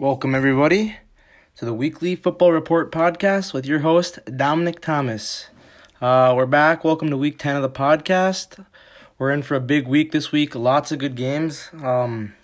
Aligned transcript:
Welcome, 0.00 0.32
everybody, 0.32 0.94
to 1.56 1.64
the 1.64 1.74
weekly 1.74 2.14
Football 2.14 2.52
Report 2.52 2.92
podcast 2.92 3.52
with 3.52 3.66
your 3.66 3.80
host, 3.80 4.20
Dominic 4.26 4.78
Thomas. 4.78 5.48
Uh, 6.00 6.34
we're 6.36 6.46
back. 6.46 6.84
Welcome 6.84 7.10
to 7.10 7.16
week 7.16 7.36
10 7.36 7.56
of 7.56 7.62
the 7.62 7.68
podcast. 7.68 8.64
We're 9.18 9.32
in 9.32 9.42
for 9.42 9.56
a 9.56 9.60
big 9.60 9.88
week 9.88 10.12
this 10.12 10.30
week. 10.30 10.54
Lots 10.54 10.92
of 10.92 11.00
good 11.00 11.16
games 11.16 11.70
um, 11.82 12.34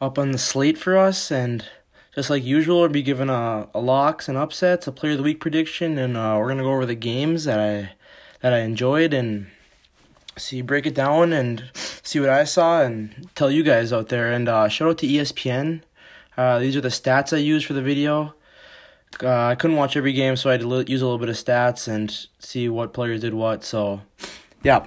up 0.00 0.18
on 0.18 0.32
the 0.32 0.38
slate 0.38 0.76
for 0.76 0.98
us. 0.98 1.30
And 1.30 1.64
just 2.16 2.30
like 2.30 2.42
usual, 2.42 2.80
we'll 2.80 2.88
be 2.88 3.00
giving 3.00 3.30
a, 3.30 3.68
a 3.72 3.78
locks 3.78 4.28
and 4.28 4.36
upsets, 4.36 4.88
a 4.88 4.92
player 4.92 5.12
of 5.12 5.18
the 5.18 5.22
week 5.24 5.38
prediction, 5.38 5.96
and 5.98 6.16
uh, 6.16 6.34
we're 6.36 6.46
going 6.46 6.58
to 6.58 6.64
go 6.64 6.72
over 6.72 6.84
the 6.84 6.96
games 6.96 7.44
that 7.44 7.60
I, 7.60 7.92
that 8.40 8.52
I 8.52 8.62
enjoyed 8.62 9.14
and 9.14 9.46
see, 10.36 10.62
break 10.62 10.84
it 10.84 10.96
down 10.96 11.32
and 11.32 11.70
see 11.74 12.18
what 12.18 12.28
I 12.28 12.42
saw 12.42 12.82
and 12.82 13.28
tell 13.36 13.52
you 13.52 13.62
guys 13.62 13.92
out 13.92 14.08
there. 14.08 14.32
And 14.32 14.48
uh, 14.48 14.66
shout 14.66 14.88
out 14.88 14.98
to 14.98 15.06
ESPN 15.06 15.82
uh, 16.36 16.58
these 16.58 16.76
are 16.76 16.80
the 16.80 16.88
stats 16.88 17.32
I 17.32 17.38
used 17.38 17.66
for 17.66 17.72
the 17.72 17.82
video. 17.82 18.34
Uh, 19.22 19.46
I 19.46 19.54
couldn't 19.54 19.76
watch 19.76 19.96
every 19.96 20.12
game, 20.12 20.36
so 20.36 20.50
I 20.50 20.52
had 20.52 20.60
to 20.60 20.84
use 20.86 21.00
a 21.00 21.04
little 21.04 21.18
bit 21.18 21.28
of 21.28 21.36
stats 21.36 21.88
and 21.88 22.26
see 22.38 22.68
what 22.68 22.92
players 22.92 23.22
did 23.22 23.34
what. 23.34 23.64
So, 23.64 24.02
yeah. 24.62 24.86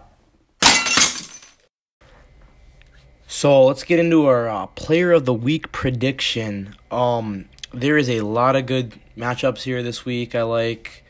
So 3.28 3.66
let's 3.66 3.84
get 3.84 4.00
into 4.00 4.26
our 4.26 4.50
uh, 4.50 4.68
player 4.68 5.12
of 5.12 5.26
the 5.26 5.34
week 5.34 5.72
prediction. 5.72 6.76
Um, 6.92 7.46
there 7.74 7.98
is 7.98 8.10
a 8.10 8.22
lot 8.22 8.56
of 8.56 8.66
good 8.66 9.00
matchups 9.18 9.62
here 9.62 9.82
this 9.82 10.04
week. 10.06 10.36
I 10.36 10.44
like 10.44 11.04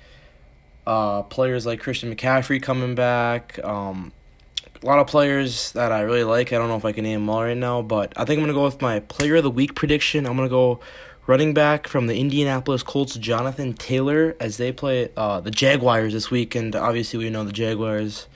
uh, 0.85 1.23
players 1.23 1.65
like 1.65 1.79
Christian 1.79 2.13
McCaffrey 2.13 2.61
coming 2.61 2.95
back. 2.95 3.59
Um, 3.63 4.11
a 4.81 4.85
lot 4.85 4.99
of 4.99 5.07
players 5.07 5.71
that 5.73 5.91
I 5.91 6.01
really 6.01 6.23
like. 6.23 6.53
I 6.53 6.57
don't 6.57 6.69
know 6.69 6.77
if 6.77 6.85
I 6.85 6.91
can 6.91 7.03
name 7.03 7.21
them 7.21 7.29
all 7.29 7.43
right 7.43 7.57
now, 7.57 7.81
but 7.81 8.13
I 8.15 8.25
think 8.25 8.37
I'm 8.39 8.45
going 8.45 8.47
to 8.47 8.53
go 8.53 8.63
with 8.63 8.81
my 8.81 8.99
player 9.01 9.35
of 9.37 9.43
the 9.43 9.51
week 9.51 9.75
prediction. 9.75 10.25
I'm 10.25 10.37
going 10.37 10.47
to 10.47 10.51
go 10.51 10.79
running 11.27 11.53
back 11.53 11.87
from 11.87 12.07
the 12.07 12.17
Indianapolis 12.19 12.81
Colts, 12.81 13.15
Jonathan 13.15 13.73
Taylor, 13.73 14.35
as 14.39 14.57
they 14.57 14.71
play 14.71 15.09
uh, 15.17 15.41
the 15.41 15.51
Jaguars 15.51 16.13
this 16.13 16.31
week. 16.31 16.55
And 16.55 16.75
obviously, 16.75 17.19
we 17.19 17.29
know 17.29 17.43
the 17.43 17.51
Jaguars 17.51 18.27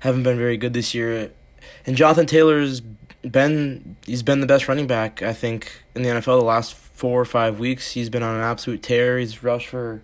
haven't 0.00 0.22
been 0.22 0.38
very 0.38 0.56
good 0.56 0.72
this 0.72 0.94
year. 0.94 1.30
And 1.84 1.96
Jonathan 1.96 2.26
Taylor's 2.26 2.80
been 3.22 3.96
he's 4.04 4.22
been 4.22 4.40
the 4.40 4.48
best 4.48 4.66
running 4.66 4.88
back 4.88 5.22
I 5.22 5.32
think 5.32 5.70
in 5.94 6.02
the 6.02 6.08
NFL 6.08 6.40
the 6.40 6.44
last 6.44 6.74
four 6.74 7.20
or 7.20 7.24
five 7.24 7.58
weeks. 7.58 7.92
He's 7.92 8.08
been 8.08 8.22
on 8.22 8.36
an 8.36 8.42
absolute 8.42 8.82
tear. 8.82 9.18
He's 9.18 9.42
rushed 9.42 9.68
for 9.68 10.02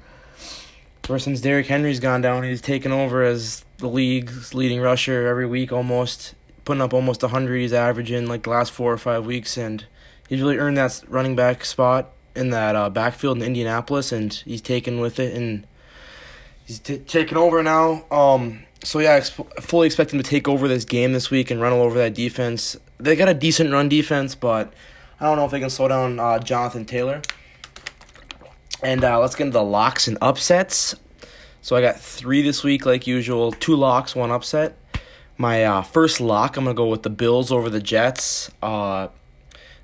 ever 1.09 1.19
since 1.19 1.41
Derrick 1.41 1.67
Henry's 1.67 2.01
gone 2.01 2.21
down. 2.21 2.43
He's 2.43 2.61
taken 2.61 2.93
over 2.93 3.23
as 3.23 3.65
the 3.79 3.89
league's 3.89 4.55
leading 4.55 4.81
rusher 4.81 5.27
every 5.27 5.47
week 5.47 5.73
almost, 5.73 6.35
putting 6.65 6.83
up 6.83 6.93
almost 6.93 7.23
100. 7.23 7.57
He's 7.57 7.73
averaging 7.73 8.27
like 8.27 8.43
the 8.43 8.51
last 8.51 8.73
four 8.73 8.93
or 8.93 8.99
five 8.99 9.25
weeks, 9.25 9.57
and 9.57 9.85
he's 10.29 10.41
really 10.41 10.59
earned 10.59 10.77
that 10.77 11.03
running 11.09 11.37
back 11.37 11.65
spot 11.65 12.11
in 12.35 12.51
that 12.51 12.77
uh, 12.77 12.91
backfield 12.91 13.39
in 13.39 13.43
Indianapolis, 13.43 14.13
and 14.13 14.33
he's 14.33 14.61
taken 14.61 15.01
with 15.01 15.19
it, 15.19 15.35
and 15.35 15.67
he's 16.67 16.79
t- 16.81 16.99
taken 16.99 17.37
over 17.37 17.63
now. 17.63 18.05
Um, 18.11 18.65
so 18.85 18.99
yeah, 18.99 19.13
I 19.13 19.17
ex- 19.17 19.31
fully 19.61 19.87
expect 19.87 20.13
him 20.13 20.19
to 20.23 20.29
take 20.29 20.49
over 20.49 20.69
this 20.69 20.85
game 20.85 21.13
this 21.13 21.31
week 21.31 21.51
and 21.51 21.61
run 21.61 21.73
all 21.73 21.83
over 21.83 21.99
that 21.99 22.15
defense. 22.15 22.77
They 22.99 23.17
got 23.17 23.29
a 23.29 23.35
decent 23.35 23.73
run 23.73 23.89
defense, 23.89 24.35
but 24.35 24.73
I 25.21 25.27
don't 25.27 25.37
know 25.37 25.45
if 25.45 25.51
they 25.51 25.61
can 25.61 25.71
slow 25.71 25.89
down 25.89 26.19
uh, 26.19 26.39
Jonathan 26.39 26.85
Taylor. 26.85 27.23
And 28.83 29.03
uh, 29.03 29.19
let's 29.19 29.35
get 29.35 29.45
into 29.45 29.59
the 29.59 29.65
locks 29.65 30.07
and 30.07 30.19
upsets. 30.21 30.95
So 31.69 31.77
I 31.77 31.83
got 31.83 32.01
three 32.01 32.41
this 32.41 32.65
week, 32.65 32.87
like 32.87 33.07
usual. 33.07 33.53
Two 33.53 33.77
locks, 33.77 34.17
one 34.17 34.31
upset. 34.31 34.79
My 35.37 35.65
uh, 35.65 35.83
first 35.83 36.19
lock, 36.19 36.57
I'm 36.57 36.65
gonna 36.65 36.75
go 36.75 36.87
with 36.87 37.03
the 37.03 37.11
Bills 37.11 37.53
over 37.53 37.69
the 37.69 37.79
Jets. 37.79 38.51
Uh, 38.63 39.09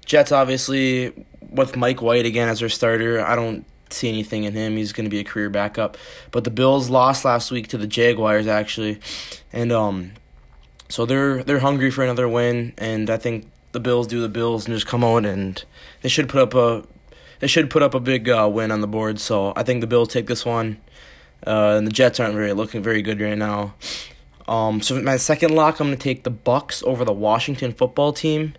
Jets, 0.07 0.33
obviously, 0.33 1.13
with 1.51 1.77
Mike 1.77 2.01
White 2.01 2.25
again 2.25 2.49
as 2.49 2.61
their 2.61 2.71
starter. 2.71 3.23
I 3.23 3.37
don't 3.37 3.67
see 3.91 4.09
anything 4.09 4.45
in 4.45 4.55
him. 4.55 4.79
He's 4.79 4.95
gonna 4.95 5.11
be 5.11 5.19
a 5.19 5.25
career 5.25 5.51
backup. 5.51 5.99
But 6.31 6.45
the 6.45 6.51
Bills 6.51 6.89
lost 6.89 7.23
last 7.23 7.51
week 7.51 7.69
to 7.69 7.77
the 7.77 7.87
Jaguars, 7.87 8.47
actually, 8.47 8.99
and 9.53 9.71
um, 9.71 10.13
so 10.89 11.05
they're 11.05 11.45
they're 11.45 11.59
hungry 11.59 11.91
for 11.91 12.03
another 12.03 12.27
win. 12.27 12.73
And 12.79 13.11
I 13.11 13.19
think 13.19 13.47
the 13.73 13.81
Bills 13.81 14.07
do 14.07 14.23
the 14.23 14.31
Bills 14.31 14.65
and 14.65 14.75
just 14.75 14.87
come 14.87 15.05
out 15.05 15.27
and 15.27 15.63
they 16.01 16.09
should 16.09 16.31
put 16.31 16.41
up 16.41 16.55
a 16.55 16.83
they 17.41 17.47
should 17.47 17.69
put 17.69 17.83
up 17.83 17.93
a 17.93 18.01
big 18.01 18.31
uh, 18.31 18.49
win 18.51 18.71
on 18.71 18.81
the 18.81 18.87
board. 18.87 19.21
So 19.21 19.53
I 19.55 19.63
think 19.65 19.83
the 19.83 19.87
Bills 19.87 20.09
take 20.09 20.29
this 20.29 20.47
one. 20.47 20.81
Uh, 21.47 21.75
and 21.77 21.87
the 21.87 21.93
Jets 21.93 22.21
aren't 22.21 22.35
really 22.35 22.53
looking 22.53 22.83
very 22.83 23.03
good 23.03 23.21
right 23.21 23.37
now. 23.37 23.75
Um, 24.47 24.81
so 24.81 25.01
my 25.01 25.17
second 25.17 25.55
lock, 25.55 25.81
I'm 25.81 25.89
gonna 25.89 25.97
take 25.97 26.25
the 26.25 26.31
Bucks 26.31 26.83
over 26.85 27.05
the 27.05 27.13
Washington 27.13 27.73
football 27.73 28.13
team. 28.13 28.55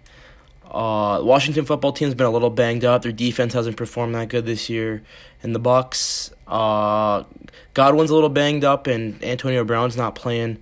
Uh, 0.70 1.22
Washington 1.24 1.66
football 1.66 1.94
team's 1.94 2.16
been 2.16 2.26
a 2.26 2.32
little 2.32 2.50
banged 2.50 2.84
up. 2.84 3.04
Their 3.04 3.12
defense 3.12 3.54
hasn't 3.54 3.78
performed 3.78 4.16
that 4.16 4.30
good 4.30 4.46
this 4.46 4.70
year, 4.70 5.04
and 5.44 5.54
the 5.54 5.60
Bucks, 5.60 6.32
uh, 6.48 7.24
Godwin's 7.74 8.10
a 8.10 8.16
little 8.16 8.30
banged 8.30 8.64
up, 8.64 8.88
and 8.88 9.24
Antonio 9.24 9.64
Brown's 9.64 9.96
not 9.96 10.16
playing. 10.16 10.58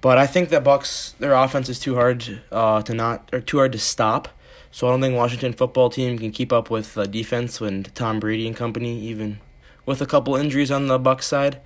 But 0.00 0.18
I 0.18 0.26
think 0.26 0.48
that 0.48 0.64
Bucks, 0.64 1.14
their 1.18 1.34
offense 1.34 1.68
is 1.68 1.78
too 1.78 1.94
hard 1.94 2.42
uh, 2.50 2.82
to 2.82 2.94
not 2.94 3.28
or 3.32 3.40
too 3.40 3.58
hard 3.58 3.72
to 3.72 3.78
stop. 3.78 4.28
So 4.72 4.86
I 4.86 4.90
don't 4.90 5.00
think 5.00 5.16
Washington 5.16 5.52
football 5.52 5.90
team 5.90 6.18
can 6.18 6.30
keep 6.30 6.52
up 6.52 6.70
with 6.70 6.94
the 6.94 7.06
defense 7.06 7.60
when 7.60 7.82
Tom 7.82 8.20
Brady 8.20 8.46
and 8.46 8.56
company 8.56 9.00
even 9.00 9.40
with 9.90 10.00
a 10.00 10.06
couple 10.06 10.36
injuries 10.36 10.70
on 10.70 10.86
the 10.86 10.98
Bucks 10.98 11.26
side. 11.26 11.60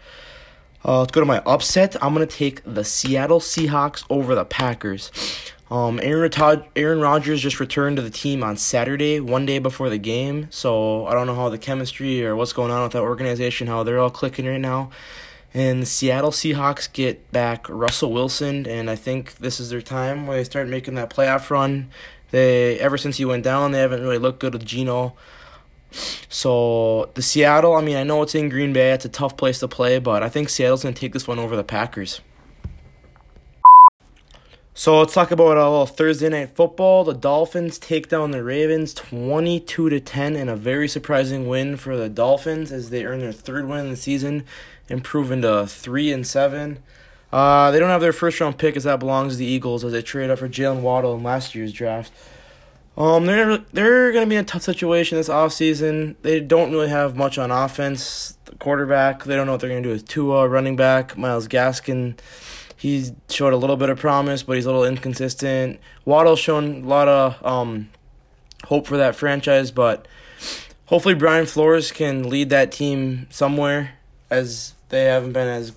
Uh, 0.85 1.01
let's 1.01 1.13
go 1.13 1.21
to 1.21 1.27
my 1.27 1.39
upset. 1.47 1.95
I'm 2.03 2.13
gonna 2.13 2.27
take 2.27 2.61
the 2.65 2.85
Seattle 2.85 3.39
Seahawks 3.39 4.05
over 4.11 4.35
the 4.35 4.45
Packers. 4.45 5.13
Um, 5.71 5.99
Aaron 6.03 6.31
Aaron 6.77 7.01
Rodgers 7.01 7.41
just 7.41 7.61
returned 7.61 7.97
to 7.97 8.03
the 8.03 8.11
team 8.11 8.43
on 8.43 8.57
Saturday, 8.57 9.21
one 9.21 9.47
day 9.47 9.59
before 9.59 9.89
the 9.89 9.99
game. 9.99 10.49
So 10.51 11.07
I 11.07 11.15
don't 11.15 11.27
know 11.27 11.35
how 11.35 11.49
the 11.49 11.59
chemistry 11.59 12.25
or 12.25 12.35
what's 12.37 12.53
going 12.53 12.71
on 12.71 12.83
with 12.83 12.93
that 12.93 13.03
organization, 13.03 13.67
how 13.67 13.83
they're 13.83 13.99
all 13.99 14.11
clicking 14.11 14.47
right 14.47 14.61
now. 14.61 14.91
And 15.53 15.83
the 15.83 15.87
Seattle 15.87 16.33
Seahawks 16.33 16.93
get 16.93 17.31
back 17.31 17.69
Russell 17.69 18.13
Wilson, 18.13 18.67
and 18.67 18.91
I 18.91 18.97
think 18.97 19.37
this 19.37 19.61
is 19.61 19.71
their 19.71 19.83
time 19.83 20.27
where 20.27 20.37
they 20.37 20.45
start 20.45 20.69
making 20.69 20.95
that 20.95 21.11
playoff 21.11 21.49
run. 21.49 21.91
They 22.31 22.79
ever 22.81 22.99
since 22.99 23.17
he 23.17 23.25
went 23.25 23.45
down, 23.45 23.71
they 23.71 23.81
haven't 23.81 24.03
really 24.03 24.19
looked 24.19 24.41
good 24.41 24.53
with 24.53 24.65
Geno. 24.65 25.15
So 26.29 27.11
the 27.15 27.23
Seattle, 27.23 27.75
I 27.75 27.81
mean, 27.81 27.97
I 27.97 28.03
know 28.03 28.23
it's 28.23 28.35
in 28.35 28.49
Green 28.49 28.73
Bay. 28.73 28.93
It's 28.93 29.05
a 29.05 29.09
tough 29.09 29.37
place 29.37 29.61
to 29.61 29.69
play, 29.69 29.99
but 29.99 30.23
I 30.23 30.29
think 30.29 30.49
Seattle's 30.49 30.83
gonna 30.83 30.95
take 30.95 31.13
this 31.13 31.29
one 31.29 31.39
over 31.39 31.57
the 31.57 31.65
Packers. 31.65 32.21
So 34.77 34.99
let's 34.99 35.15
talk 35.15 35.31
about 35.31 35.57
a 35.57 35.71
little 35.71 35.87
Thursday 35.87 36.29
night 36.29 36.57
football. 36.57 37.05
The 37.05 37.15
Dolphins 37.15 37.79
take 37.79 38.09
down 38.09 38.33
the 38.33 38.43
Ravens 38.43 38.93
22 38.93 39.89
to 39.89 40.01
10 40.01 40.35
in 40.35 40.49
a 40.49 40.57
very 40.57 40.89
surprising 40.89 41.47
win 41.47 41.77
for 41.77 41.97
the 41.97 42.09
Dolphins 42.09 42.73
as 42.73 42.91
they 42.91 43.05
earn 43.05 43.21
their 43.21 43.31
third 43.31 43.69
win 43.69 43.85
in 43.85 43.91
the 43.91 43.97
season, 43.97 44.45
improving 44.89 45.43
to 45.43 45.69
3 45.69 46.13
and 46.13 46.27
7. 46.27 46.81
Uh, 47.33 47.71
they 47.71 47.79
don't 47.79 47.89
have 47.89 48.01
their 48.01 48.13
first 48.13 48.41
round 48.41 48.59
pick 48.59 48.77
as 48.77 48.83
that 48.83 48.99
belongs 48.99 49.35
to 49.35 49.39
the 49.39 49.47
Eagles 49.47 49.85
as 49.85 49.93
they 49.93 50.03
trade 50.03 50.29
up 50.29 50.41
for 50.41 50.49
Jaylen 50.49 50.81
Waddle 50.81 51.15
in 51.15 51.23
last 51.23 51.55
year's 51.55 51.73
draft. 51.73 52.13
Um, 52.97 53.27
they're 53.27 53.59
they're 53.73 54.13
gonna 54.13 54.27
be 54.27 54.37
in 54.37 54.43
a 54.43 54.47
tough 54.47 54.63
situation 54.63 55.19
this 55.19 55.29
offseason. 55.29 56.15
They 56.23 56.41
don't 56.41 56.71
really 56.71 56.89
have 56.89 57.17
much 57.17 57.39
on 57.39 57.51
offense. 57.51 58.39
The 58.45 58.55
quarterback, 58.57 59.25
they 59.25 59.35
don't 59.35 59.47
know 59.47 59.53
what 59.53 59.61
they're 59.61 59.71
gonna 59.71 59.83
do 59.83 59.91
with 59.91 60.07
Tua, 60.07 60.49
running 60.49 60.77
back 60.77 61.19
Myles 61.19 61.49
Gaskin. 61.49 62.19
He's 62.77 63.13
showed 63.29 63.53
a 63.53 63.57
little 63.57 63.77
bit 63.77 63.89
of 63.89 63.99
promise, 63.99 64.43
but 64.43 64.57
he's 64.57 64.67
a 64.67 64.69
little 64.69 64.85
inconsistent. 64.85 65.81
Waddle's 66.05 66.39
shown 66.39 66.85
a 66.85 66.87
lot 66.87 67.09
of 67.09 67.45
um 67.45 67.91
hope 68.67 68.87
for 68.87 68.97
that 68.97 69.17
franchise, 69.17 69.73
but 69.73 70.07
hopefully 70.87 71.15
Brian 71.15 71.47
Flores 71.47 71.91
can 71.91 72.29
lead 72.29 72.51
that 72.51 72.71
team 72.71 73.27
somewhere 73.31 73.95
as 74.31 74.75
they 74.91 75.05
haven't 75.05 75.33
been 75.33 75.49
as 75.49 75.73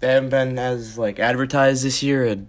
they 0.00 0.08
haven't 0.08 0.30
been 0.30 0.58
as 0.58 0.98
like 0.98 1.18
advertised 1.18 1.84
this 1.84 2.02
year 2.02 2.24
and 2.24 2.48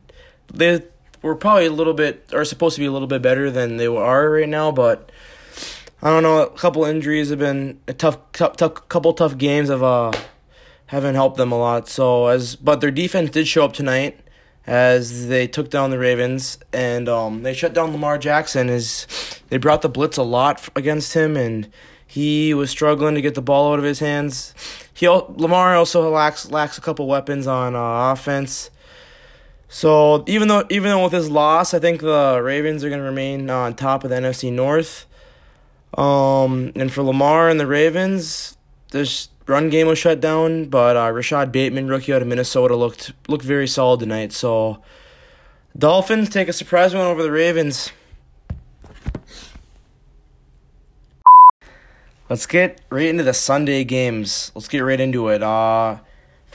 they 0.54 0.82
were 1.28 1.36
probably 1.36 1.66
a 1.66 1.72
little 1.72 1.94
bit 1.94 2.34
are 2.34 2.46
supposed 2.46 2.76
to 2.76 2.82
be 2.82 2.88
a 2.88 2.92
little 2.92 3.08
bit 3.08 3.22
better 3.22 3.52
than 3.52 3.78
they 3.78 3.88
are 3.88 4.32
right 4.32 4.50
now, 4.50 4.72
but 4.72 5.12
I 6.02 6.10
don't 6.10 6.24
know. 6.24 6.42
A 6.42 6.50
couple 6.50 6.86
injuries 6.86 7.30
have 7.30 7.40
been 7.40 7.80
a 7.88 7.94
tough, 7.94 8.18
tough, 8.34 8.58
tough 8.58 8.88
couple 8.90 9.14
tough 9.14 9.38
games 9.38 9.70
have 9.70 9.84
uh 9.84 10.12
haven't 10.88 11.16
helped 11.16 11.38
them 11.38 11.52
a 11.52 11.58
lot. 11.58 11.88
So 11.88 12.28
as 12.28 12.56
but 12.56 12.82
their 12.82 12.92
defense 12.92 13.32
did 13.32 13.48
show 13.48 13.66
up 13.66 13.74
tonight 13.74 14.20
as 14.66 15.28
they 15.28 15.48
took 15.48 15.70
down 15.70 15.92
the 15.92 16.00
Ravens 16.00 16.60
and 16.74 17.08
um 17.08 17.44
they 17.44 17.54
shut 17.54 17.74
down 17.74 17.92
Lamar 17.92 18.18
Jackson 18.18 18.70
as 18.70 19.08
they 19.50 19.58
brought 19.58 19.82
the 19.82 19.90
blitz 19.90 20.18
a 20.18 20.24
lot 20.24 20.68
against 20.76 21.14
him 21.14 21.38
and 21.38 21.70
he 22.06 22.54
was 22.54 22.70
struggling 22.70 23.16
to 23.16 23.22
get 23.22 23.36
the 23.36 23.42
ball 23.42 23.74
out 23.74 23.80
of 23.80 23.86
his 23.86 24.00
hands. 24.00 24.54
He 24.94 25.08
Lamar 25.08 25.76
also 25.76 26.10
lacks 26.10 26.50
lacks 26.52 26.78
a 26.78 26.82
couple 26.82 27.08
weapons 27.08 27.48
on 27.48 27.76
uh, 27.76 28.12
offense. 28.12 28.70
So 29.70 30.24
even 30.28 30.48
though 30.48 30.66
even 30.70 30.90
though 30.90 31.04
with 31.04 31.14
his 31.14 31.30
loss, 31.30 31.74
I 31.74 31.80
think 31.80 32.02
the 32.02 32.40
Ravens 32.42 32.84
are 32.84 32.90
going 32.90 33.02
to 33.02 33.06
remain 33.06 33.50
on 33.50 33.76
top 33.76 34.04
of 34.04 34.10
the 34.10 34.16
NFC 34.16 34.52
North. 34.52 35.06
Um, 35.98 36.72
and 36.76 36.92
for 36.92 37.04
Lamar 37.04 37.50
and 37.50 37.60
the 37.60 37.68
Ravens, 37.68 38.58
this 38.92 39.30
run 39.46 39.70
game 39.70 39.88
was 39.88 39.98
shut 39.98 40.20
down, 40.20 40.66
but 40.66 40.96
uh, 40.96 41.12
Rashod 41.12 41.52
Bateman, 41.52 41.88
rookie 41.88 42.14
out 42.14 42.22
of 42.22 42.28
Minnesota, 42.28 42.76
looked 42.76 43.12
looked 43.28 43.44
very 43.44 43.68
solid 43.68 44.00
tonight. 44.00 44.32
So 44.32 44.82
Dolphins 45.78 46.30
take 46.30 46.48
a 46.48 46.54
surprise 46.54 46.94
win 46.94 47.04
over 47.04 47.22
the 47.22 47.32
Ravens. 47.32 47.92
Let's 52.30 52.46
get 52.46 52.82
right 52.90 53.06
into 53.06 53.24
the 53.24 53.34
Sunday 53.34 53.86
games. 53.86 54.52
Let's 54.54 54.68
get 54.68 54.80
right 54.80 55.00
into 55.00 55.28
it. 55.30 55.44
Uh 55.44 55.98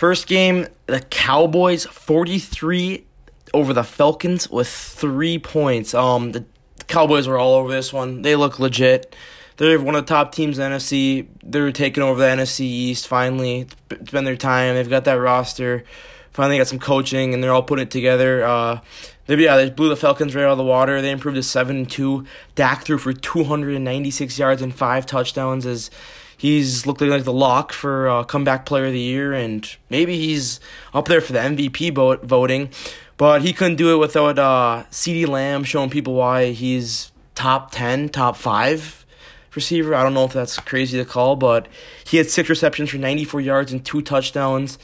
first 0.02 0.26
game, 0.26 0.66
the 0.87 0.99
Cowboys 0.99 1.87
43 1.87 3.06
over 3.54 3.72
the 3.72 3.84
Falcons 3.84 4.50
with 4.50 4.66
3 4.66 5.38
points. 5.38 5.94
Um 5.94 6.32
the 6.32 6.44
Cowboys 6.88 7.28
were 7.28 7.38
all 7.38 7.54
over 7.54 7.70
this 7.70 7.93
one. 7.93 8.22
They 8.22 8.34
look 8.34 8.58
legit. 8.58 9.14
They're 9.58 9.78
one 9.78 9.94
of 9.94 10.04
the 10.04 10.12
top 10.12 10.34
teams 10.34 10.58
in 10.58 10.69
the 10.69 10.76
NFC. 10.76 11.28
They're 11.44 11.70
taking 11.70 12.02
over 12.02 12.19
the 12.19 12.26
NFC 12.26 12.62
East 12.62 13.06
finally. 13.06 13.69
It's 13.93 14.10
been 14.10 14.25
their 14.25 14.34
time. 14.34 14.75
They've 14.75 14.90
got 14.90 15.04
that 15.04 15.20
roster. 15.20 15.84
Finally 16.32 16.58
got 16.58 16.66
some 16.66 16.81
coaching, 16.81 17.32
and 17.32 17.40
they're 17.40 17.52
all 17.52 17.62
putting 17.62 17.84
it 17.84 17.93
together. 17.93 18.43
Uh, 18.43 18.81
they, 19.26 19.37
yeah, 19.37 19.56
they 19.56 19.70
blew 19.70 19.88
the 19.88 19.94
Falcons 19.94 20.34
right 20.34 20.43
out 20.43 20.50
of 20.50 20.58
the 20.58 20.64
water. 20.64 21.00
They 21.00 21.12
improved 21.12 21.37
to 21.37 21.44
seven 21.44 21.76
and 21.76 21.88
two. 21.88 22.26
Dak 22.56 22.82
threw 22.82 22.98
for 22.98 23.12
two 23.12 23.44
hundred 23.44 23.76
and 23.76 23.84
ninety 23.84 24.10
six 24.10 24.37
yards 24.37 24.62
and 24.62 24.75
five 24.75 25.06
touchdowns. 25.06 25.64
As 25.64 25.93
he's 26.42 26.88
looking 26.88 27.08
like 27.08 27.22
the 27.22 27.32
lock 27.32 27.72
for 27.72 28.08
uh, 28.08 28.24
comeback 28.24 28.66
player 28.66 28.86
of 28.86 28.92
the 28.92 28.98
year, 28.98 29.32
and 29.32 29.76
maybe 29.88 30.18
he's 30.18 30.58
up 30.92 31.06
there 31.06 31.20
for 31.20 31.32
the 31.32 31.38
MVP 31.38 31.94
vote, 31.94 32.24
voting. 32.24 32.68
But 33.16 33.42
he 33.42 33.52
couldn't 33.52 33.76
do 33.76 33.94
it 33.94 33.98
without 33.98 34.40
uh, 34.40 34.82
CeeDee 34.90 35.28
Lamb 35.28 35.62
showing 35.62 35.88
people 35.88 36.14
why 36.14 36.50
he's 36.50 37.12
top 37.36 37.70
ten, 37.70 38.08
top 38.08 38.36
five 38.36 39.06
receiver. 39.54 39.94
I 39.94 40.02
don't 40.02 40.14
know 40.14 40.24
if 40.24 40.32
that's 40.32 40.58
crazy 40.58 40.98
to 40.98 41.04
call, 41.04 41.36
but 41.36 41.68
he 42.04 42.16
had 42.16 42.28
six 42.28 42.48
receptions 42.48 42.90
for 42.90 42.96
94 42.96 43.40
yards 43.40 43.70
and 43.70 43.84
two 43.84 44.02
touchdowns. 44.02 44.78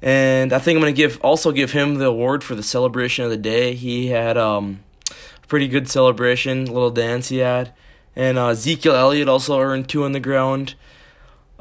And 0.00 0.52
I 0.52 0.60
think 0.60 0.76
I'm 0.76 0.82
gonna 0.82 0.92
give 0.92 1.18
also 1.22 1.50
give 1.50 1.72
him 1.72 1.96
the 1.96 2.06
award 2.06 2.44
for 2.44 2.54
the 2.54 2.62
celebration 2.62 3.24
of 3.24 3.30
the 3.32 3.36
day. 3.36 3.74
He 3.74 4.08
had 4.08 4.38
um, 4.38 4.84
a 5.10 5.46
pretty 5.48 5.66
good 5.66 5.88
celebration, 5.88 6.66
little 6.66 6.92
dance 6.92 7.28
he 7.28 7.38
had, 7.38 7.72
and 8.14 8.38
uh, 8.38 8.48
Ezekiel 8.48 8.94
Elliott 8.94 9.28
also 9.28 9.58
earned 9.58 9.88
two 9.88 10.04
on 10.04 10.12
the 10.12 10.20
ground. 10.20 10.76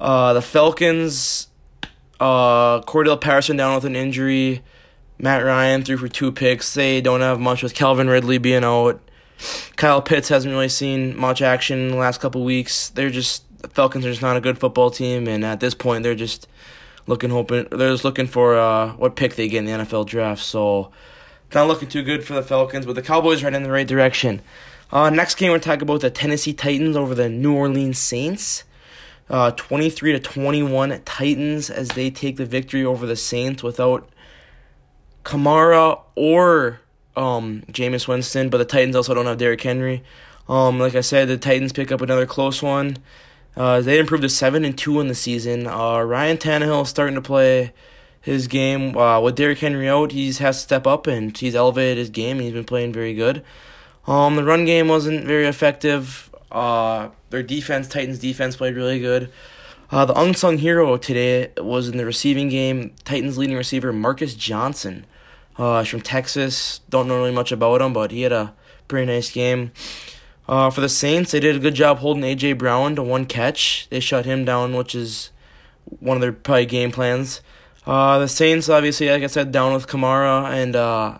Uh, 0.01 0.33
the 0.33 0.41
Falcons, 0.41 1.47
uh, 2.19 2.81
Cordarrelle 2.81 3.21
Patterson 3.21 3.55
down 3.55 3.75
with 3.75 3.85
an 3.85 3.95
injury. 3.95 4.63
Matt 5.19 5.45
Ryan 5.45 5.83
threw 5.83 5.97
for 5.97 6.07
two 6.07 6.31
picks. 6.31 6.73
They 6.73 7.01
don't 7.01 7.21
have 7.21 7.39
much 7.39 7.61
with 7.61 7.75
Calvin 7.75 8.09
Ridley 8.09 8.39
being 8.39 8.63
out. 8.63 8.99
Kyle 9.75 10.01
Pitts 10.01 10.29
hasn't 10.29 10.51
really 10.51 10.69
seen 10.69 11.15
much 11.15 11.43
action 11.43 11.77
in 11.77 11.87
the 11.89 11.97
last 11.97 12.19
couple 12.19 12.43
weeks. 12.43 12.89
They're 12.89 13.11
just 13.11 13.43
the 13.61 13.67
Falcons 13.67 14.03
are 14.03 14.09
just 14.09 14.23
not 14.23 14.35
a 14.35 14.41
good 14.41 14.57
football 14.57 14.89
team, 14.89 15.27
and 15.27 15.45
at 15.45 15.59
this 15.59 15.75
point, 15.75 16.01
they're 16.01 16.15
just 16.15 16.47
looking 17.05 17.29
hoping 17.29 17.67
they're 17.69 17.91
just 17.91 18.03
looking 18.03 18.25
for 18.25 18.57
uh, 18.57 18.93
what 18.93 19.15
pick 19.15 19.35
they 19.35 19.47
get 19.47 19.59
in 19.59 19.65
the 19.65 19.83
NFL 19.83 20.07
draft. 20.07 20.41
So 20.41 20.91
not 21.53 21.67
looking 21.67 21.89
too 21.89 22.01
good 22.01 22.23
for 22.23 22.33
the 22.33 22.41
Falcons, 22.41 22.87
but 22.87 22.95
the 22.95 23.03
Cowboys 23.03 23.43
are 23.43 23.49
in 23.49 23.61
the 23.61 23.71
right 23.71 23.87
direction. 23.87 24.41
Uh, 24.91 25.11
next 25.11 25.35
game 25.35 25.51
we're 25.51 25.59
talking 25.59 25.83
about 25.83 26.01
the 26.01 26.09
Tennessee 26.09 26.53
Titans 26.53 26.95
over 26.95 27.13
the 27.13 27.29
New 27.29 27.53
Orleans 27.53 27.99
Saints. 27.99 28.63
Uh, 29.31 29.49
23 29.51 30.11
to 30.11 30.19
21 30.19 31.01
Titans 31.05 31.69
as 31.69 31.87
they 31.89 32.09
take 32.09 32.35
the 32.35 32.45
victory 32.45 32.83
over 32.83 33.05
the 33.05 33.15
Saints 33.15 33.63
without 33.63 34.09
Kamara 35.23 36.01
or 36.15 36.81
um, 37.15 37.63
Jameis 37.71 38.09
Winston, 38.09 38.49
but 38.49 38.57
the 38.57 38.65
Titans 38.65 38.93
also 38.93 39.13
don't 39.13 39.25
have 39.25 39.37
Derrick 39.37 39.61
Henry. 39.61 40.03
Um, 40.49 40.79
like 40.79 40.95
I 40.95 41.01
said, 41.01 41.29
the 41.29 41.37
Titans 41.37 41.71
pick 41.71 41.93
up 41.93 42.01
another 42.01 42.25
close 42.25 42.61
one. 42.61 42.97
Uh, 43.55 43.79
they 43.79 43.99
improved 43.99 44.23
to 44.23 44.29
seven 44.29 44.65
and 44.65 44.77
two 44.77 44.99
in 44.99 45.07
the 45.07 45.15
season. 45.15 45.65
Uh, 45.65 46.01
Ryan 46.01 46.37
Tannehill 46.37 46.85
starting 46.85 47.15
to 47.15 47.21
play 47.21 47.73
his 48.19 48.47
game 48.47 48.97
uh, 48.97 49.19
with 49.19 49.35
Derrick 49.35 49.59
Henry 49.59 49.89
out. 49.89 50.11
He 50.11 50.27
has 50.27 50.57
to 50.57 50.63
step 50.63 50.85
up 50.85 51.07
and 51.07 51.37
he's 51.37 51.55
elevated 51.55 51.97
his 51.97 52.09
game. 52.09 52.39
He's 52.39 52.53
been 52.53 52.65
playing 52.65 52.93
very 52.93 53.13
good. 53.13 53.43
Um, 54.07 54.35
the 54.35 54.43
run 54.43 54.65
game 54.65 54.87
wasn't 54.87 55.25
very 55.25 55.45
effective. 55.45 56.30
Uh, 56.51 57.09
their 57.29 57.43
defense, 57.43 57.87
Titans 57.87 58.19
defense, 58.19 58.55
played 58.55 58.75
really 58.75 58.99
good. 58.99 59.31
Uh, 59.89 60.05
the 60.05 60.19
unsung 60.19 60.57
hero 60.57 60.97
today 60.97 61.51
was 61.57 61.89
in 61.89 61.97
the 61.97 62.05
receiving 62.05 62.49
game. 62.49 62.93
Titans 63.03 63.37
leading 63.37 63.57
receiver 63.57 63.91
Marcus 63.91 64.35
Johnson. 64.35 65.05
Uh, 65.57 65.83
from 65.83 66.01
Texas. 66.01 66.79
Don't 66.89 67.07
know 67.07 67.17
really 67.17 67.31
much 67.31 67.51
about 67.51 67.81
him, 67.81 67.93
but 67.93 68.11
he 68.11 68.21
had 68.21 68.31
a 68.31 68.53
pretty 68.87 69.05
nice 69.05 69.29
game. 69.29 69.71
Uh, 70.47 70.69
for 70.69 70.81
the 70.81 70.89
Saints, 70.89 71.31
they 71.31 71.39
did 71.39 71.55
a 71.55 71.59
good 71.59 71.75
job 71.75 71.99
holding 71.99 72.23
AJ 72.23 72.57
Brown 72.57 72.95
to 72.95 73.03
one 73.03 73.25
catch. 73.25 73.87
They 73.89 73.99
shut 73.99 74.25
him 74.25 74.43
down, 74.43 74.73
which 74.73 74.95
is 74.95 75.29
one 75.99 76.17
of 76.17 76.21
their 76.21 76.31
probably 76.31 76.65
game 76.65 76.91
plans. 76.91 77.41
Uh, 77.85 78.19
the 78.19 78.27
Saints, 78.27 78.69
obviously, 78.69 79.09
like 79.09 79.23
I 79.23 79.27
said, 79.27 79.51
down 79.51 79.73
with 79.73 79.87
Kamara 79.87 80.49
and 80.49 80.75
uh, 80.75 81.17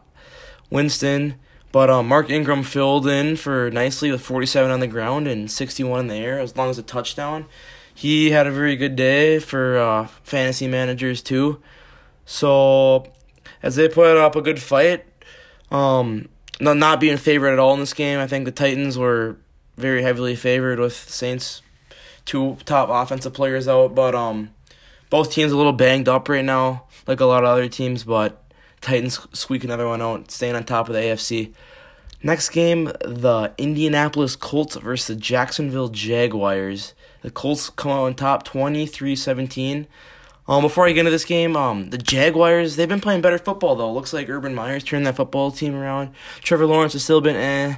Winston, 0.69 1.35
but 1.71 1.89
uh, 1.89 2.03
Mark 2.03 2.29
Ingram 2.29 2.63
filled 2.63 3.07
in 3.07 3.35
for 3.35 3.69
nicely 3.71 4.11
with 4.11 4.21
47 4.21 4.71
on 4.71 4.79
the 4.79 4.87
ground 4.87 5.27
and 5.27 5.49
61 5.49 6.01
in 6.01 6.07
the 6.07 6.15
air, 6.15 6.39
as 6.39 6.55
long 6.55 6.69
as 6.69 6.77
a 6.77 6.83
touchdown. 6.83 7.45
He 7.93 8.31
had 8.31 8.47
a 8.47 8.51
very 8.51 8.75
good 8.75 8.95
day 8.95 9.39
for 9.39 9.77
uh, 9.77 10.07
fantasy 10.23 10.67
managers 10.67 11.21
too. 11.21 11.61
So, 12.25 13.11
as 13.61 13.75
they 13.75 13.89
put 13.89 14.17
up 14.17 14.35
a 14.35 14.41
good 14.41 14.61
fight, 14.61 15.05
um, 15.69 16.29
not 16.59 16.77
not 16.77 16.99
being 16.99 17.17
favored 17.17 17.51
at 17.51 17.59
all 17.59 17.73
in 17.73 17.79
this 17.79 17.93
game. 17.93 18.19
I 18.19 18.27
think 18.27 18.45
the 18.45 18.51
Titans 18.51 18.97
were 18.97 19.37
very 19.77 20.03
heavily 20.03 20.35
favored 20.35 20.79
with 20.79 20.93
Saints 20.93 21.61
two 22.25 22.57
top 22.65 22.89
offensive 22.89 23.33
players 23.33 23.67
out, 23.67 23.95
but 23.95 24.15
um 24.15 24.51
both 25.09 25.31
teams 25.31 25.51
a 25.51 25.57
little 25.57 25.73
banged 25.73 26.07
up 26.07 26.29
right 26.29 26.45
now, 26.45 26.85
like 27.05 27.19
a 27.19 27.25
lot 27.25 27.43
of 27.43 27.49
other 27.49 27.67
teams, 27.67 28.03
but 28.03 28.40
Titans 28.81 29.19
squeak 29.33 29.63
another 29.63 29.87
one 29.87 30.01
out, 30.01 30.31
staying 30.31 30.55
on 30.55 30.63
top 30.63 30.89
of 30.89 30.93
the 30.93 31.01
AFC. 31.01 31.53
Next 32.23 32.49
game, 32.49 32.85
the 33.01 33.53
Indianapolis 33.57 34.35
Colts 34.35 34.75
versus 34.75 35.07
the 35.07 35.15
Jacksonville 35.15 35.89
Jaguars. 35.89 36.93
The 37.21 37.31
Colts 37.31 37.69
come 37.69 37.91
out 37.91 38.03
on 38.03 38.15
top 38.15 38.47
23-17. 38.47 39.87
Um, 40.47 40.63
before 40.63 40.85
I 40.85 40.91
get 40.91 40.99
into 40.99 41.11
this 41.11 41.25
game, 41.25 41.55
um, 41.55 41.91
the 41.91 41.97
Jaguars, 41.97 42.75
they've 42.75 42.89
been 42.89 42.99
playing 42.99 43.21
better 43.21 43.37
football, 43.37 43.75
though. 43.75 43.91
Looks 43.91 44.13
like 44.13 44.29
Urban 44.29 44.53
Meyer's 44.53 44.83
turned 44.83 45.05
that 45.05 45.15
football 45.15 45.51
team 45.51 45.75
around. 45.75 46.13
Trevor 46.41 46.65
Lawrence 46.65 46.93
has 46.93 47.03
still 47.03 47.21
been 47.21 47.35
eh. 47.35 47.77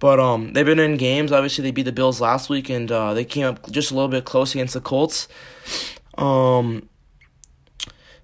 But 0.00 0.20
um, 0.20 0.52
they've 0.52 0.66
been 0.66 0.78
in 0.78 0.96
games. 0.96 1.32
Obviously, 1.32 1.62
they 1.62 1.70
beat 1.70 1.84
the 1.84 1.92
Bills 1.92 2.20
last 2.20 2.50
week, 2.50 2.68
and 2.68 2.90
uh, 2.90 3.14
they 3.14 3.24
came 3.24 3.46
up 3.46 3.70
just 3.70 3.90
a 3.90 3.94
little 3.94 4.08
bit 4.08 4.24
close 4.24 4.54
against 4.54 4.74
the 4.74 4.80
Colts. 4.80 5.28
Um, 6.18 6.88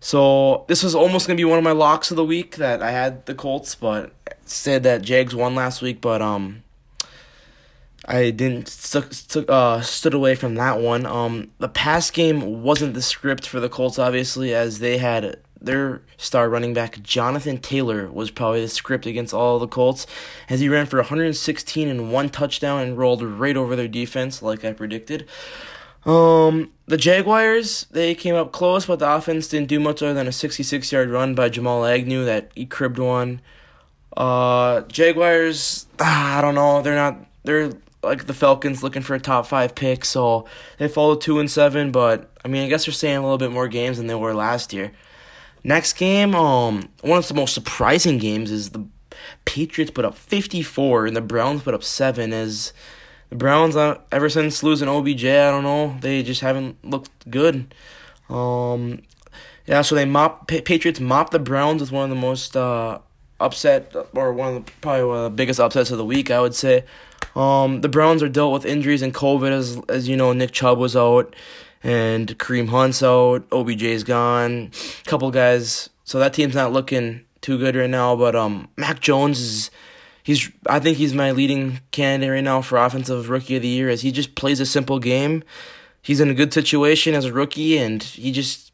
so 0.00 0.64
this 0.66 0.82
was 0.82 0.94
almost 0.94 1.26
gonna 1.26 1.36
be 1.36 1.44
one 1.44 1.58
of 1.58 1.64
my 1.64 1.72
locks 1.72 2.10
of 2.10 2.16
the 2.16 2.24
week 2.24 2.56
that 2.56 2.82
I 2.82 2.90
had 2.90 3.26
the 3.26 3.34
Colts, 3.34 3.74
but 3.74 4.12
said 4.44 4.82
that 4.82 5.02
Jags 5.02 5.34
won 5.34 5.54
last 5.54 5.82
week, 5.82 6.00
but 6.00 6.20
um, 6.22 6.62
I 8.06 8.30
didn't 8.30 8.68
stuck, 8.68 9.12
stuck, 9.12 9.44
uh, 9.48 9.80
stood 9.82 10.14
away 10.14 10.34
from 10.34 10.54
that 10.56 10.80
one. 10.80 11.06
Um, 11.06 11.50
the 11.58 11.68
pass 11.68 12.10
game 12.10 12.62
wasn't 12.62 12.94
the 12.94 13.02
script 13.02 13.46
for 13.46 13.60
the 13.60 13.68
Colts, 13.68 13.98
obviously, 13.98 14.54
as 14.54 14.78
they 14.78 14.98
had 14.98 15.38
their 15.60 16.00
star 16.16 16.48
running 16.48 16.72
back 16.72 17.02
Jonathan 17.02 17.58
Taylor 17.58 18.10
was 18.10 18.30
probably 18.30 18.62
the 18.62 18.68
script 18.68 19.06
against 19.06 19.34
all 19.34 19.58
the 19.58 19.68
Colts, 19.68 20.06
as 20.48 20.60
he 20.60 20.68
ran 20.68 20.86
for 20.86 20.98
116 20.98 21.88
and 21.88 22.12
one 22.12 22.30
touchdown 22.30 22.80
and 22.80 22.96
rolled 22.96 23.22
right 23.22 23.56
over 23.56 23.76
their 23.76 23.88
defense, 23.88 24.42
like 24.42 24.64
I 24.64 24.72
predicted. 24.72 25.28
Um, 26.06 26.72
the 26.86 26.96
Jaguars 26.96 27.86
they 27.90 28.14
came 28.14 28.34
up 28.34 28.52
close, 28.52 28.86
but 28.86 28.98
the 28.98 29.10
offense 29.10 29.48
didn't 29.48 29.68
do 29.68 29.78
much 29.78 30.02
other 30.02 30.14
than 30.14 30.26
a 30.26 30.32
66 30.32 30.90
yard 30.90 31.10
run 31.10 31.34
by 31.34 31.48
Jamal 31.48 31.84
Agnew 31.84 32.24
that 32.24 32.50
he 32.54 32.66
cribbed 32.66 32.98
one. 32.98 33.40
Uh, 34.16 34.80
Jaguars, 34.82 35.86
ah, 36.00 36.38
I 36.38 36.40
don't 36.40 36.54
know, 36.54 36.82
they're 36.82 36.96
not 36.96 37.18
they're 37.44 37.72
like 38.02 38.26
the 38.26 38.34
Falcons 38.34 38.82
looking 38.82 39.02
for 39.02 39.14
a 39.14 39.20
top 39.20 39.46
five 39.46 39.74
pick, 39.74 40.04
so 40.04 40.46
they 40.78 40.88
fall 40.88 41.16
two 41.16 41.38
and 41.38 41.50
seven. 41.50 41.92
But 41.92 42.30
I 42.44 42.48
mean, 42.48 42.64
I 42.64 42.68
guess 42.68 42.86
they're 42.86 42.94
staying 42.94 43.18
a 43.18 43.22
little 43.22 43.38
bit 43.38 43.52
more 43.52 43.68
games 43.68 43.98
than 43.98 44.06
they 44.06 44.14
were 44.14 44.34
last 44.34 44.72
year. 44.72 44.92
Next 45.62 45.92
game, 45.94 46.34
um, 46.34 46.88
one 47.02 47.18
of 47.18 47.28
the 47.28 47.34
most 47.34 47.52
surprising 47.52 48.18
games 48.18 48.50
is 48.50 48.70
the 48.70 48.86
Patriots 49.44 49.90
put 49.90 50.04
up 50.04 50.14
fifty 50.14 50.62
four 50.62 51.06
and 51.06 51.14
the 51.14 51.20
Browns 51.20 51.62
put 51.62 51.74
up 51.74 51.84
seven. 51.84 52.32
As 52.32 52.72
the 53.30 53.36
Browns, 53.36 53.76
uh, 53.76 53.98
ever 54.12 54.28
since 54.28 54.62
losing 54.62 54.88
OBJ, 54.88 55.24
I 55.24 55.50
don't 55.50 55.62
know, 55.62 55.96
they 56.00 56.22
just 56.22 56.40
haven't 56.40 56.84
looked 56.84 57.30
good. 57.30 57.72
Um, 58.28 59.02
yeah, 59.66 59.82
so 59.82 59.94
they 59.94 60.04
mop 60.04 60.48
Patriots 60.48 61.00
mopped 61.00 61.32
the 61.32 61.38
Browns 61.38 61.80
with 61.80 61.92
one 61.92 62.04
of 62.04 62.10
the 62.10 62.20
most 62.20 62.56
uh, 62.56 62.98
upset 63.38 63.94
or 64.14 64.32
one 64.32 64.56
of 64.56 64.66
the 64.66 64.72
probably 64.80 65.04
one 65.04 65.18
of 65.18 65.24
the 65.24 65.30
biggest 65.30 65.60
upsets 65.60 65.90
of 65.90 65.98
the 65.98 66.04
week, 66.04 66.30
I 66.30 66.40
would 66.40 66.54
say. 66.54 66.84
Um, 67.36 67.80
the 67.80 67.88
Browns 67.88 68.22
are 68.22 68.28
dealt 68.28 68.52
with 68.52 68.64
injuries 68.64 69.02
and 69.02 69.14
COVID, 69.14 69.50
as 69.50 69.80
as 69.88 70.08
you 70.08 70.16
know, 70.16 70.32
Nick 70.32 70.50
Chubb 70.50 70.78
was 70.78 70.96
out, 70.96 71.34
and 71.84 72.36
Kareem 72.38 72.68
Hunt's 72.68 73.02
out, 73.02 73.48
OBJ's 73.50 74.02
gone, 74.02 74.72
a 75.06 75.08
couple 75.08 75.30
guys. 75.30 75.88
So 76.04 76.18
that 76.18 76.32
team's 76.34 76.56
not 76.56 76.72
looking 76.72 77.24
too 77.40 77.56
good 77.56 77.76
right 77.76 77.88
now. 77.88 78.16
But 78.16 78.34
um, 78.34 78.68
Mac 78.76 79.00
Jones 79.00 79.38
is. 79.40 79.70
He's, 80.22 80.50
I 80.66 80.78
think 80.80 80.98
he's 80.98 81.14
my 81.14 81.30
leading 81.30 81.80
candidate 81.90 82.30
right 82.30 82.44
now 82.44 82.60
for 82.62 82.78
offensive 82.78 83.30
rookie 83.30 83.56
of 83.56 83.62
the 83.62 83.68
year, 83.68 83.88
as 83.88 84.02
he 84.02 84.12
just 84.12 84.34
plays 84.34 84.60
a 84.60 84.66
simple 84.66 84.98
game. 84.98 85.42
He's 86.02 86.20
in 86.20 86.30
a 86.30 86.34
good 86.34 86.52
situation 86.52 87.14
as 87.14 87.24
a 87.24 87.32
rookie, 87.32 87.78
and 87.78 88.02
he 88.02 88.32
just 88.32 88.72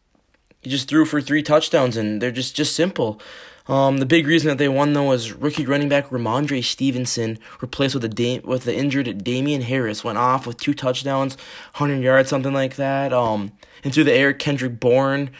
he 0.60 0.70
just 0.70 0.88
threw 0.88 1.04
for 1.04 1.20
three 1.20 1.42
touchdowns, 1.42 1.96
and 1.96 2.20
they're 2.20 2.30
just 2.30 2.56
just 2.56 2.74
simple. 2.74 3.20
Um, 3.68 3.98
the 3.98 4.06
big 4.06 4.26
reason 4.26 4.48
that 4.48 4.58
they 4.58 4.68
won 4.68 4.92
though 4.92 5.04
was 5.04 5.32
rookie 5.32 5.66
running 5.66 5.88
back 5.88 6.10
Rhamondre 6.10 6.62
Stevenson 6.62 7.38
replaced 7.60 7.94
with 7.94 8.04
a 8.04 8.08
da- 8.08 8.40
with 8.40 8.64
the 8.64 8.76
injured 8.76 9.24
Damien 9.24 9.62
Harris 9.62 10.04
went 10.04 10.18
off 10.18 10.46
with 10.46 10.56
two 10.56 10.74
touchdowns, 10.74 11.36
hundred 11.74 12.02
yards, 12.02 12.28
something 12.28 12.52
like 12.52 12.76
that. 12.76 13.12
Um, 13.12 13.52
and 13.82 13.92
through 13.92 14.04
the 14.04 14.12
air, 14.12 14.32
Kendrick 14.32 14.78
Bourne, 14.78 15.30